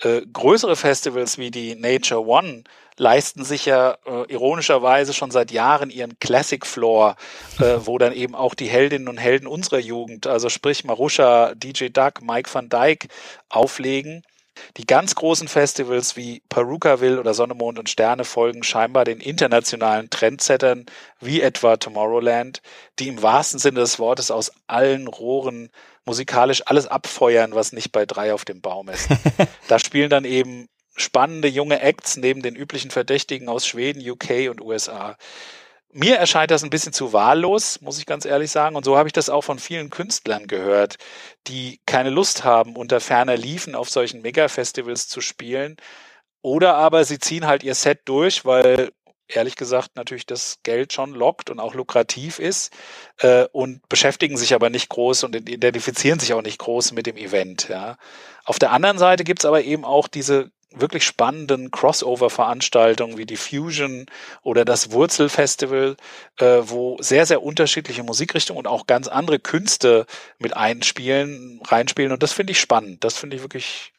Äh, 0.00 0.22
größere 0.32 0.76
Festivals 0.76 1.38
wie 1.38 1.50
die 1.50 1.74
Nature 1.76 2.26
One 2.26 2.63
leisten 2.96 3.44
sich 3.44 3.66
ja 3.66 3.96
äh, 4.06 4.32
ironischerweise 4.32 5.12
schon 5.12 5.30
seit 5.30 5.50
Jahren 5.50 5.90
ihren 5.90 6.18
Classic 6.18 6.64
Floor, 6.64 7.16
äh, 7.58 7.78
wo 7.80 7.98
dann 7.98 8.12
eben 8.12 8.34
auch 8.34 8.54
die 8.54 8.68
Heldinnen 8.68 9.08
und 9.08 9.18
Helden 9.18 9.46
unserer 9.46 9.78
Jugend, 9.78 10.26
also 10.26 10.48
sprich 10.48 10.84
Marusha, 10.84 11.54
DJ 11.54 11.88
Duck, 11.88 12.22
Mike 12.22 12.52
van 12.52 12.68
Dyke, 12.68 13.08
auflegen. 13.48 14.22
Die 14.76 14.86
ganz 14.86 15.16
großen 15.16 15.48
Festivals 15.48 16.16
wie 16.16 16.42
Perukaville 16.48 17.18
oder 17.18 17.34
Sonne, 17.34 17.54
Mond 17.54 17.78
und 17.78 17.90
Sterne 17.90 18.24
folgen 18.24 18.62
scheinbar 18.62 19.04
den 19.04 19.18
internationalen 19.18 20.10
Trendsettern 20.10 20.86
wie 21.20 21.40
etwa 21.40 21.76
Tomorrowland, 21.76 22.62
die 23.00 23.08
im 23.08 23.20
wahrsten 23.20 23.58
Sinne 23.58 23.80
des 23.80 23.98
Wortes 23.98 24.30
aus 24.30 24.52
allen 24.68 25.08
Rohren 25.08 25.70
musikalisch 26.04 26.62
alles 26.66 26.86
abfeuern, 26.86 27.54
was 27.54 27.72
nicht 27.72 27.90
bei 27.90 28.06
drei 28.06 28.32
auf 28.32 28.44
dem 28.44 28.60
Baum 28.60 28.88
ist. 28.90 29.08
da 29.68 29.78
spielen 29.78 30.10
dann 30.10 30.24
eben 30.24 30.68
spannende 30.96 31.48
junge 31.48 31.80
Acts 31.80 32.16
neben 32.16 32.42
den 32.42 32.56
üblichen 32.56 32.90
Verdächtigen 32.90 33.48
aus 33.48 33.66
Schweden, 33.66 34.08
UK 34.08 34.50
und 34.50 34.60
USA. 34.60 35.16
Mir 35.96 36.16
erscheint 36.16 36.50
das 36.50 36.64
ein 36.64 36.70
bisschen 36.70 36.92
zu 36.92 37.12
wahllos, 37.12 37.80
muss 37.80 37.98
ich 37.98 38.06
ganz 38.06 38.24
ehrlich 38.24 38.50
sagen. 38.50 38.74
Und 38.74 38.84
so 38.84 38.96
habe 38.96 39.08
ich 39.08 39.12
das 39.12 39.30
auch 39.30 39.42
von 39.42 39.60
vielen 39.60 39.90
Künstlern 39.90 40.48
gehört, 40.48 40.96
die 41.46 41.80
keine 41.86 42.10
Lust 42.10 42.42
haben, 42.42 42.74
unter 42.74 43.00
ferner 43.00 43.36
Liefen 43.36 43.76
auf 43.76 43.88
solchen 43.88 44.20
Mega-Festivals 44.20 45.06
zu 45.06 45.20
spielen. 45.20 45.76
Oder 46.42 46.74
aber 46.74 47.04
sie 47.04 47.20
ziehen 47.20 47.46
halt 47.46 47.62
ihr 47.62 47.76
Set 47.76 48.00
durch, 48.06 48.44
weil 48.44 48.90
ehrlich 49.28 49.56
gesagt 49.56 49.96
natürlich 49.96 50.26
das 50.26 50.58
Geld 50.62 50.92
schon 50.92 51.12
lockt 51.12 51.48
und 51.48 51.60
auch 51.60 51.74
lukrativ 51.74 52.38
ist 52.38 52.72
äh, 53.18 53.46
und 53.52 53.88
beschäftigen 53.88 54.36
sich 54.36 54.54
aber 54.54 54.70
nicht 54.70 54.88
groß 54.88 55.24
und 55.24 55.34
identifizieren 55.36 56.18
sich 56.18 56.32
auch 56.34 56.42
nicht 56.42 56.58
groß 56.58 56.92
mit 56.92 57.06
dem 57.06 57.16
Event. 57.16 57.68
Ja. 57.68 57.96
Auf 58.44 58.58
der 58.58 58.72
anderen 58.72 58.98
Seite 58.98 59.24
gibt's 59.24 59.44
aber 59.44 59.62
eben 59.62 59.84
auch 59.84 60.08
diese 60.08 60.50
wirklich 60.74 61.04
spannenden 61.04 61.70
Crossover-Veranstaltungen 61.70 63.16
wie 63.16 63.26
die 63.26 63.36
Fusion 63.36 64.06
oder 64.42 64.64
das 64.64 64.92
Wurzelfestival, 64.92 65.96
äh, 66.38 66.60
wo 66.62 66.96
sehr, 67.00 67.26
sehr 67.26 67.42
unterschiedliche 67.42 68.02
Musikrichtungen 68.02 68.58
und 68.58 68.66
auch 68.66 68.86
ganz 68.86 69.08
andere 69.08 69.38
Künste 69.38 70.06
mit 70.38 70.56
einspielen, 70.56 71.60
reinspielen. 71.64 72.12
Und 72.12 72.22
das 72.22 72.32
finde 72.32 72.52
ich 72.52 72.60
spannend. 72.60 73.04
Das 73.04 73.16
finde 73.16 73.36
ich 73.36 73.42
wirklich 73.42 73.92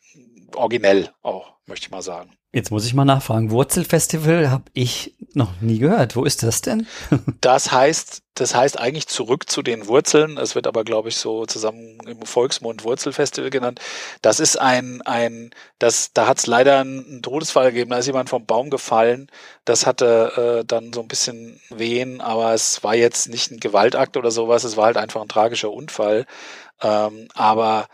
originell 0.56 1.12
auch, 1.22 1.54
möchte 1.66 1.88
ich 1.88 1.92
mal 1.92 2.02
sagen. 2.02 2.32
Jetzt 2.56 2.72
muss 2.72 2.86
ich 2.86 2.94
mal 2.94 3.04
nachfragen. 3.04 3.52
Wurzelfestival 3.52 4.50
habe 4.50 4.64
ich 4.72 5.14
noch 5.34 5.60
nie 5.60 5.78
gehört. 5.78 6.16
Wo 6.16 6.24
ist 6.24 6.42
das 6.42 6.62
denn? 6.62 6.88
das 7.42 7.74
heißt, 7.74 8.22
das 8.34 8.56
heißt 8.56 8.80
eigentlich 8.80 9.08
zurück 9.08 9.50
zu 9.50 9.62
den 9.62 9.88
Wurzeln. 9.88 10.38
Es 10.38 10.56
wird 10.56 10.66
aber, 10.66 10.86
glaube 10.86 11.10
ich, 11.10 11.18
so 11.18 11.46
zusammen 11.46 11.98
im 12.08 12.22
Volksmund 12.22 12.86
Wurzelfestival 12.86 13.50
genannt. 13.50 13.82
Das 14.22 14.40
ist 14.40 14.56
ein, 14.56 15.02
ein, 15.02 15.50
das, 15.80 16.14
da 16.14 16.28
hat 16.28 16.38
es 16.38 16.48
leider 16.48 16.80
einen 16.80 17.22
Todesfall 17.22 17.74
gegeben. 17.74 17.90
Da 17.90 17.98
ist 17.98 18.08
jemand 18.08 18.30
vom 18.30 18.46
Baum 18.46 18.70
gefallen. 18.70 19.28
Das 19.66 19.86
hatte 19.86 20.62
äh, 20.62 20.66
dann 20.66 20.94
so 20.94 21.02
ein 21.02 21.10
bisschen 21.10 21.60
Wehen, 21.70 22.22
aber 22.22 22.54
es 22.54 22.86
war 22.86 22.96
jetzt 22.96 23.28
nicht 23.28 23.52
ein 23.52 23.60
Gewaltakt 23.60 24.16
oder 24.16 24.32
sowas. 24.32 24.64
Es 24.64 24.78
war 24.78 24.86
halt 24.86 24.96
einfach 24.96 25.22
ein 25.22 25.28
tragischer 25.28 25.74
Unfall. 25.74 26.26
Ähm, 26.82 27.28
aber 27.34 27.90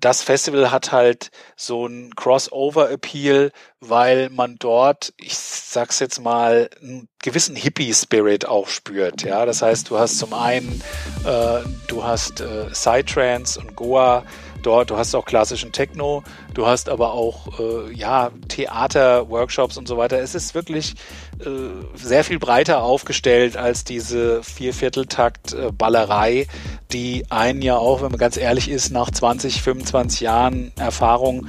das 0.00 0.22
Festival 0.22 0.70
hat 0.70 0.92
halt 0.92 1.30
so 1.56 1.86
einen 1.86 2.14
Crossover-Appeal, 2.14 3.52
weil 3.80 4.30
man 4.30 4.56
dort, 4.58 5.12
ich 5.16 5.36
sag's 5.36 5.98
jetzt 5.98 6.20
mal, 6.20 6.70
einen 6.80 7.08
gewissen 7.22 7.56
Hippie-Spirit 7.56 8.46
auch 8.46 8.68
spürt. 8.68 9.22
Ja, 9.22 9.46
das 9.46 9.62
heißt, 9.62 9.90
du 9.90 9.98
hast 9.98 10.18
zum 10.18 10.32
einen, 10.32 10.82
äh, 11.24 11.60
du 11.88 12.04
hast 12.04 12.40
äh, 12.40 12.66
Psytrance 12.70 13.58
und 13.58 13.76
Goa 13.76 14.24
dort, 14.66 14.90
du 14.90 14.96
hast 14.96 15.14
auch 15.14 15.24
klassischen 15.24 15.72
Techno, 15.72 16.24
du 16.54 16.66
hast 16.66 16.88
aber 16.88 17.12
auch 17.12 17.58
äh, 17.58 17.92
ja 17.94 18.30
Theater, 18.48 19.30
Workshops 19.30 19.76
und 19.76 19.86
so 19.86 19.96
weiter. 19.96 20.18
Es 20.18 20.34
ist 20.34 20.54
wirklich 20.54 20.94
äh, 21.38 21.48
sehr 21.94 22.24
viel 22.24 22.38
breiter 22.38 22.82
aufgestellt 22.82 23.56
als 23.56 23.84
diese 23.84 24.42
Viervierteltakt-Ballerei, 24.42 26.40
äh, 26.40 26.46
die 26.92 27.24
einen 27.30 27.62
ja 27.62 27.76
auch, 27.76 28.02
wenn 28.02 28.10
man 28.10 28.18
ganz 28.18 28.36
ehrlich 28.36 28.68
ist, 28.68 28.90
nach 28.90 29.10
20, 29.10 29.62
25 29.62 30.20
Jahren 30.20 30.72
Erfahrung 30.76 31.46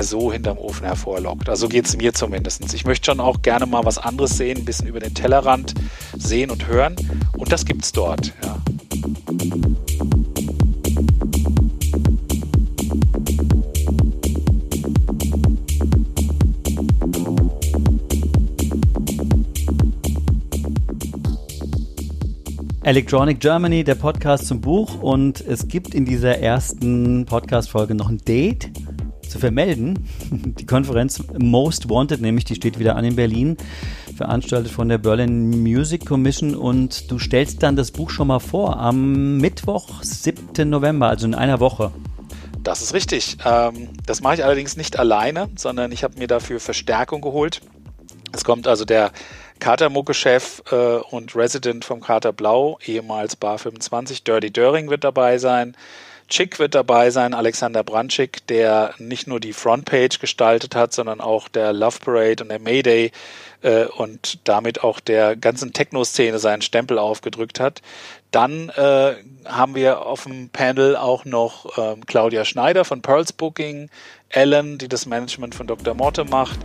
so 0.00 0.32
hinterm 0.32 0.58
Ofen 0.58 0.86
hervorlockt. 0.86 1.48
Also 1.48 1.68
geht 1.68 1.86
es 1.86 1.96
mir 1.96 2.12
zumindest. 2.12 2.74
Ich 2.74 2.84
möchte 2.84 3.06
schon 3.06 3.20
auch 3.20 3.42
gerne 3.42 3.66
mal 3.66 3.84
was 3.84 3.98
anderes 3.98 4.36
sehen, 4.36 4.58
ein 4.58 4.64
bisschen 4.64 4.88
über 4.88 5.00
den 5.00 5.14
Tellerrand 5.14 5.74
sehen 6.16 6.50
und 6.50 6.66
hören. 6.66 6.96
Und 7.36 7.52
das 7.52 7.64
gibt's 7.64 7.92
dort. 7.92 8.32
Ja. 8.42 8.58
Electronic 22.84 23.40
Germany, 23.40 23.82
der 23.82 23.94
Podcast 23.94 24.46
zum 24.46 24.60
Buch. 24.60 25.00
Und 25.00 25.40
es 25.40 25.68
gibt 25.68 25.94
in 25.94 26.04
dieser 26.04 26.38
ersten 26.40 27.24
Podcast-Folge 27.24 27.94
noch 27.94 28.10
ein 28.10 28.18
Date 28.18 28.70
zu 29.26 29.38
vermelden. 29.38 30.06
Die 30.30 30.66
Konferenz 30.66 31.24
Most 31.38 31.88
Wanted, 31.88 32.20
nämlich 32.20 32.44
die 32.44 32.54
steht 32.54 32.78
wieder 32.78 32.96
an 32.96 33.06
in 33.06 33.16
Berlin, 33.16 33.56
veranstaltet 34.14 34.70
von 34.70 34.90
der 34.90 34.98
Berlin 34.98 35.62
Music 35.62 36.04
Commission. 36.04 36.54
Und 36.54 37.10
du 37.10 37.18
stellst 37.18 37.62
dann 37.62 37.74
das 37.74 37.90
Buch 37.90 38.10
schon 38.10 38.28
mal 38.28 38.38
vor 38.38 38.78
am 38.78 39.38
Mittwoch, 39.38 40.02
7. 40.02 40.68
November, 40.68 41.08
also 41.08 41.26
in 41.26 41.34
einer 41.34 41.60
Woche. 41.60 41.90
Das 42.62 42.82
ist 42.82 42.92
richtig. 42.92 43.38
Ähm, 43.46 43.88
das 44.04 44.20
mache 44.20 44.34
ich 44.34 44.44
allerdings 44.44 44.76
nicht 44.76 44.98
alleine, 44.98 45.48
sondern 45.56 45.90
ich 45.90 46.04
habe 46.04 46.18
mir 46.18 46.26
dafür 46.26 46.60
Verstärkung 46.60 47.22
geholt. 47.22 47.62
Es 48.34 48.44
kommt 48.44 48.66
also 48.66 48.84
der 48.84 49.10
Katermucke-Chef 49.60 50.62
äh, 50.70 50.74
und 50.74 51.34
Resident 51.36 51.84
vom 51.84 52.00
Kater 52.00 52.32
Blau, 52.32 52.78
ehemals 52.84 53.36
Bar 53.36 53.58
25. 53.58 54.24
Dirty 54.24 54.50
Döring 54.50 54.90
wird 54.90 55.04
dabei 55.04 55.38
sein. 55.38 55.76
Chick 56.28 56.58
wird 56.58 56.74
dabei 56.74 57.10
sein, 57.10 57.34
Alexander 57.34 57.84
Branschik, 57.84 58.46
der 58.46 58.94
nicht 58.98 59.26
nur 59.26 59.40
die 59.40 59.52
Frontpage 59.52 60.18
gestaltet 60.20 60.74
hat, 60.74 60.92
sondern 60.92 61.20
auch 61.20 61.48
der 61.48 61.72
Love 61.72 61.98
Parade 62.02 62.42
und 62.42 62.48
der 62.48 62.60
Mayday 62.60 63.12
äh, 63.62 63.84
und 63.84 64.38
damit 64.44 64.82
auch 64.82 65.00
der 65.00 65.36
ganzen 65.36 65.72
Techno-Szene 65.72 66.38
seinen 66.38 66.62
Stempel 66.62 66.98
aufgedrückt 66.98 67.60
hat. 67.60 67.82
Dann 68.30 68.70
äh, 68.70 69.16
haben 69.46 69.74
wir 69.74 70.06
auf 70.06 70.24
dem 70.24 70.48
Panel 70.48 70.96
auch 70.96 71.24
noch 71.24 71.78
ähm, 71.78 72.06
Claudia 72.06 72.44
Schneider 72.44 72.84
von 72.84 73.02
Pearls 73.02 73.32
Booking, 73.32 73.90
Ellen, 74.28 74.78
die 74.78 74.88
das 74.88 75.06
Management 75.06 75.54
von 75.54 75.66
Dr. 75.66 75.94
Morte 75.94 76.24
macht 76.24 76.58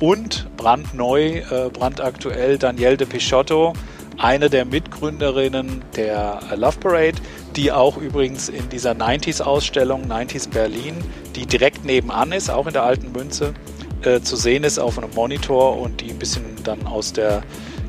und 0.00 0.48
brandneu, 0.56 1.38
äh, 1.38 1.70
brandaktuell 1.72 2.58
Danielle 2.58 2.96
de 2.96 3.06
Pichotto, 3.06 3.74
eine 4.18 4.50
der 4.50 4.64
Mitgründerinnen 4.64 5.82
der 5.96 6.40
Love 6.56 6.78
Parade, 6.78 7.18
die 7.56 7.72
auch 7.72 7.96
übrigens 7.96 8.48
in 8.48 8.68
dieser 8.68 8.92
90s-Ausstellung 8.92 10.04
90s 10.10 10.50
Berlin, 10.50 10.96
die 11.34 11.46
direkt 11.46 11.84
nebenan 11.84 12.32
ist, 12.32 12.50
auch 12.50 12.66
in 12.66 12.72
der 12.72 12.82
alten 12.82 13.12
Münze, 13.12 13.54
äh, 14.02 14.20
zu 14.20 14.36
sehen 14.36 14.64
ist 14.64 14.78
auf 14.78 14.98
einem 14.98 15.14
Monitor 15.14 15.78
und 15.78 16.00
die 16.00 16.10
ein 16.10 16.18
bisschen 16.18 16.44
dann 16.64 16.86
aus 16.86 17.12
der 17.12 17.42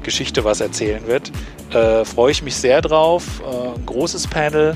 Geschichte 0.03 0.43
was 0.43 0.61
erzählen 0.61 1.05
wird. 1.07 1.31
Äh, 1.73 2.05
freue 2.05 2.31
ich 2.31 2.43
mich 2.43 2.55
sehr 2.55 2.81
drauf. 2.81 3.41
Äh, 3.41 3.79
ein 3.79 3.85
großes 3.85 4.27
Panel. 4.27 4.75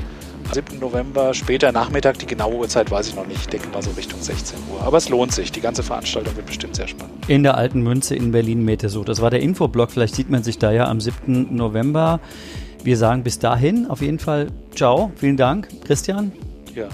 7. 0.54 0.80
November, 0.80 1.34
später 1.34 1.72
Nachmittag, 1.72 2.20
die 2.20 2.26
genaue 2.26 2.56
Uhrzeit 2.56 2.90
weiß 2.90 3.10
ich 3.10 3.16
noch 3.16 3.28
nicht, 3.28 3.42
ich 3.42 3.48
denke 3.48 3.68
mal 3.68 3.82
so 3.82 3.92
Richtung 3.92 4.22
16 4.22 4.58
Uhr. 4.72 4.82
Aber 4.82 4.98
es 4.98 5.10
lohnt 5.10 5.34
sich, 5.34 5.52
die 5.52 5.62
ganze 5.62 5.84
Veranstaltung 5.84 6.36
wird 6.36 6.46
bestimmt 6.46 6.76
sehr 6.76 6.88
spannend. 6.88 7.14
In 7.28 7.44
der 7.44 7.56
alten 7.58 7.82
Münze 7.82 8.16
in 8.16 8.32
Berlin 8.32 8.64
Meteso. 8.64 9.04
Das 9.04 9.22
war 9.22 9.30
der 9.30 9.42
Infoblock, 9.42 9.92
vielleicht 9.92 10.16
sieht 10.16 10.30
man 10.30 10.44
sich 10.44 10.58
da 10.58 10.72
ja 10.72 10.88
am 10.88 11.02
7. 11.02 11.54
November. 11.56 12.20
Wir 12.84 12.98
sagen 12.98 13.24
bis 13.24 13.40
dahin 13.40 13.88
auf 13.88 14.02
jeden 14.02 14.20
Fall 14.20 14.48
ciao, 14.74 15.12
vielen 15.16 15.38
Dank, 15.38 15.68
Christian. 15.84 16.32
Ja. 16.74 16.88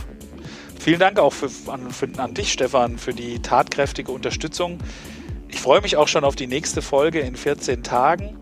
Vielen 0.79 0.99
Dank 0.99 1.19
auch 1.19 1.31
für, 1.31 1.49
an, 1.71 1.91
für, 1.91 2.09
an 2.17 2.33
dich, 2.33 2.51
Stefan, 2.51 2.97
für 2.97 3.13
die 3.13 3.39
tatkräftige 3.39 4.11
Unterstützung. 4.11 4.79
Ich 5.53 5.61
freue 5.61 5.81
mich 5.81 5.95
auch 5.97 6.07
schon 6.07 6.23
auf 6.23 6.35
die 6.35 6.47
nächste 6.47 6.81
Folge 6.81 7.19
in 7.19 7.35
14 7.35 7.83
Tagen. 7.83 8.35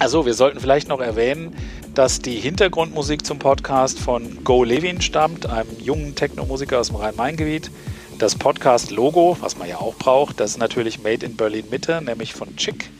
Also, 0.00 0.26
wir 0.26 0.34
sollten 0.34 0.58
vielleicht 0.58 0.88
noch 0.88 1.00
erwähnen, 1.00 1.54
dass 1.94 2.18
die 2.18 2.34
Hintergrundmusik 2.34 3.24
zum 3.24 3.38
Podcast 3.38 4.00
von 4.00 4.42
Go 4.42 4.64
Levin 4.64 5.00
stammt, 5.00 5.46
einem 5.46 5.70
jungen 5.78 6.16
Techno-Musiker 6.16 6.80
aus 6.80 6.88
dem 6.88 6.96
Rhein-Main-Gebiet, 6.96 7.70
Das 8.18 8.34
Podcast-Logo, 8.34 9.36
was 9.40 9.56
man 9.58 9.68
ja 9.68 9.78
auch 9.78 9.94
braucht, 9.94 10.40
das 10.40 10.50
ist 10.50 10.58
natürlich 10.58 11.02
Made 11.02 11.24
in 11.24 11.36
Berlin 11.36 11.66
Mitte, 11.70 12.02
nämlich 12.02 12.34
von 12.34 12.54
Chick. 12.56 12.90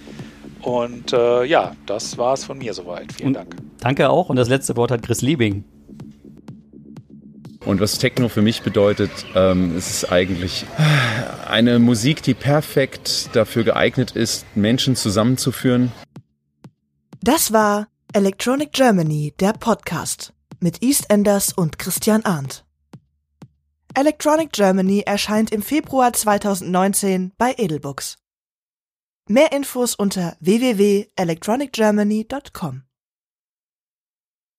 Und 0.62 1.12
äh, 1.12 1.44
ja, 1.44 1.72
das 1.86 2.18
war 2.18 2.34
es 2.34 2.44
von 2.44 2.56
mir 2.56 2.72
soweit. 2.72 3.12
Vielen 3.12 3.28
Und 3.28 3.34
Dank. 3.34 3.56
Danke 3.80 4.10
auch. 4.10 4.28
Und 4.28 4.36
das 4.36 4.48
letzte 4.48 4.76
Wort 4.76 4.92
hat 4.92 5.02
Chris 5.02 5.22
Liebing. 5.22 5.64
Und 7.64 7.80
was 7.80 7.98
Techno 7.98 8.28
für 8.28 8.42
mich 8.42 8.62
bedeutet, 8.62 9.10
ähm, 9.34 9.76
es 9.76 9.90
ist 9.90 10.12
eigentlich 10.12 10.64
eine 11.50 11.78
Musik, 11.78 12.22
die 12.22 12.34
perfekt 12.34 13.30
dafür 13.34 13.64
geeignet 13.64 14.12
ist, 14.12 14.44
Menschen 14.56 14.96
zusammenzuführen. 14.96 15.92
Das 17.22 17.52
war 17.52 17.88
Electronic 18.12 18.72
Germany, 18.72 19.34
der 19.38 19.52
Podcast 19.52 20.32
mit 20.60 20.82
EastEnders 20.82 21.52
und 21.52 21.78
Christian 21.78 22.24
Arndt. 22.24 22.64
Electronic 23.94 24.52
Germany 24.52 25.02
erscheint 25.04 25.50
im 25.50 25.62
Februar 25.62 26.12
2019 26.12 27.32
bei 27.36 27.54
Edelbooks. 27.56 28.18
Mehr 29.28 29.52
Infos 29.52 29.94
unter 29.94 30.36
www.electronicgermany.com. 30.40 32.82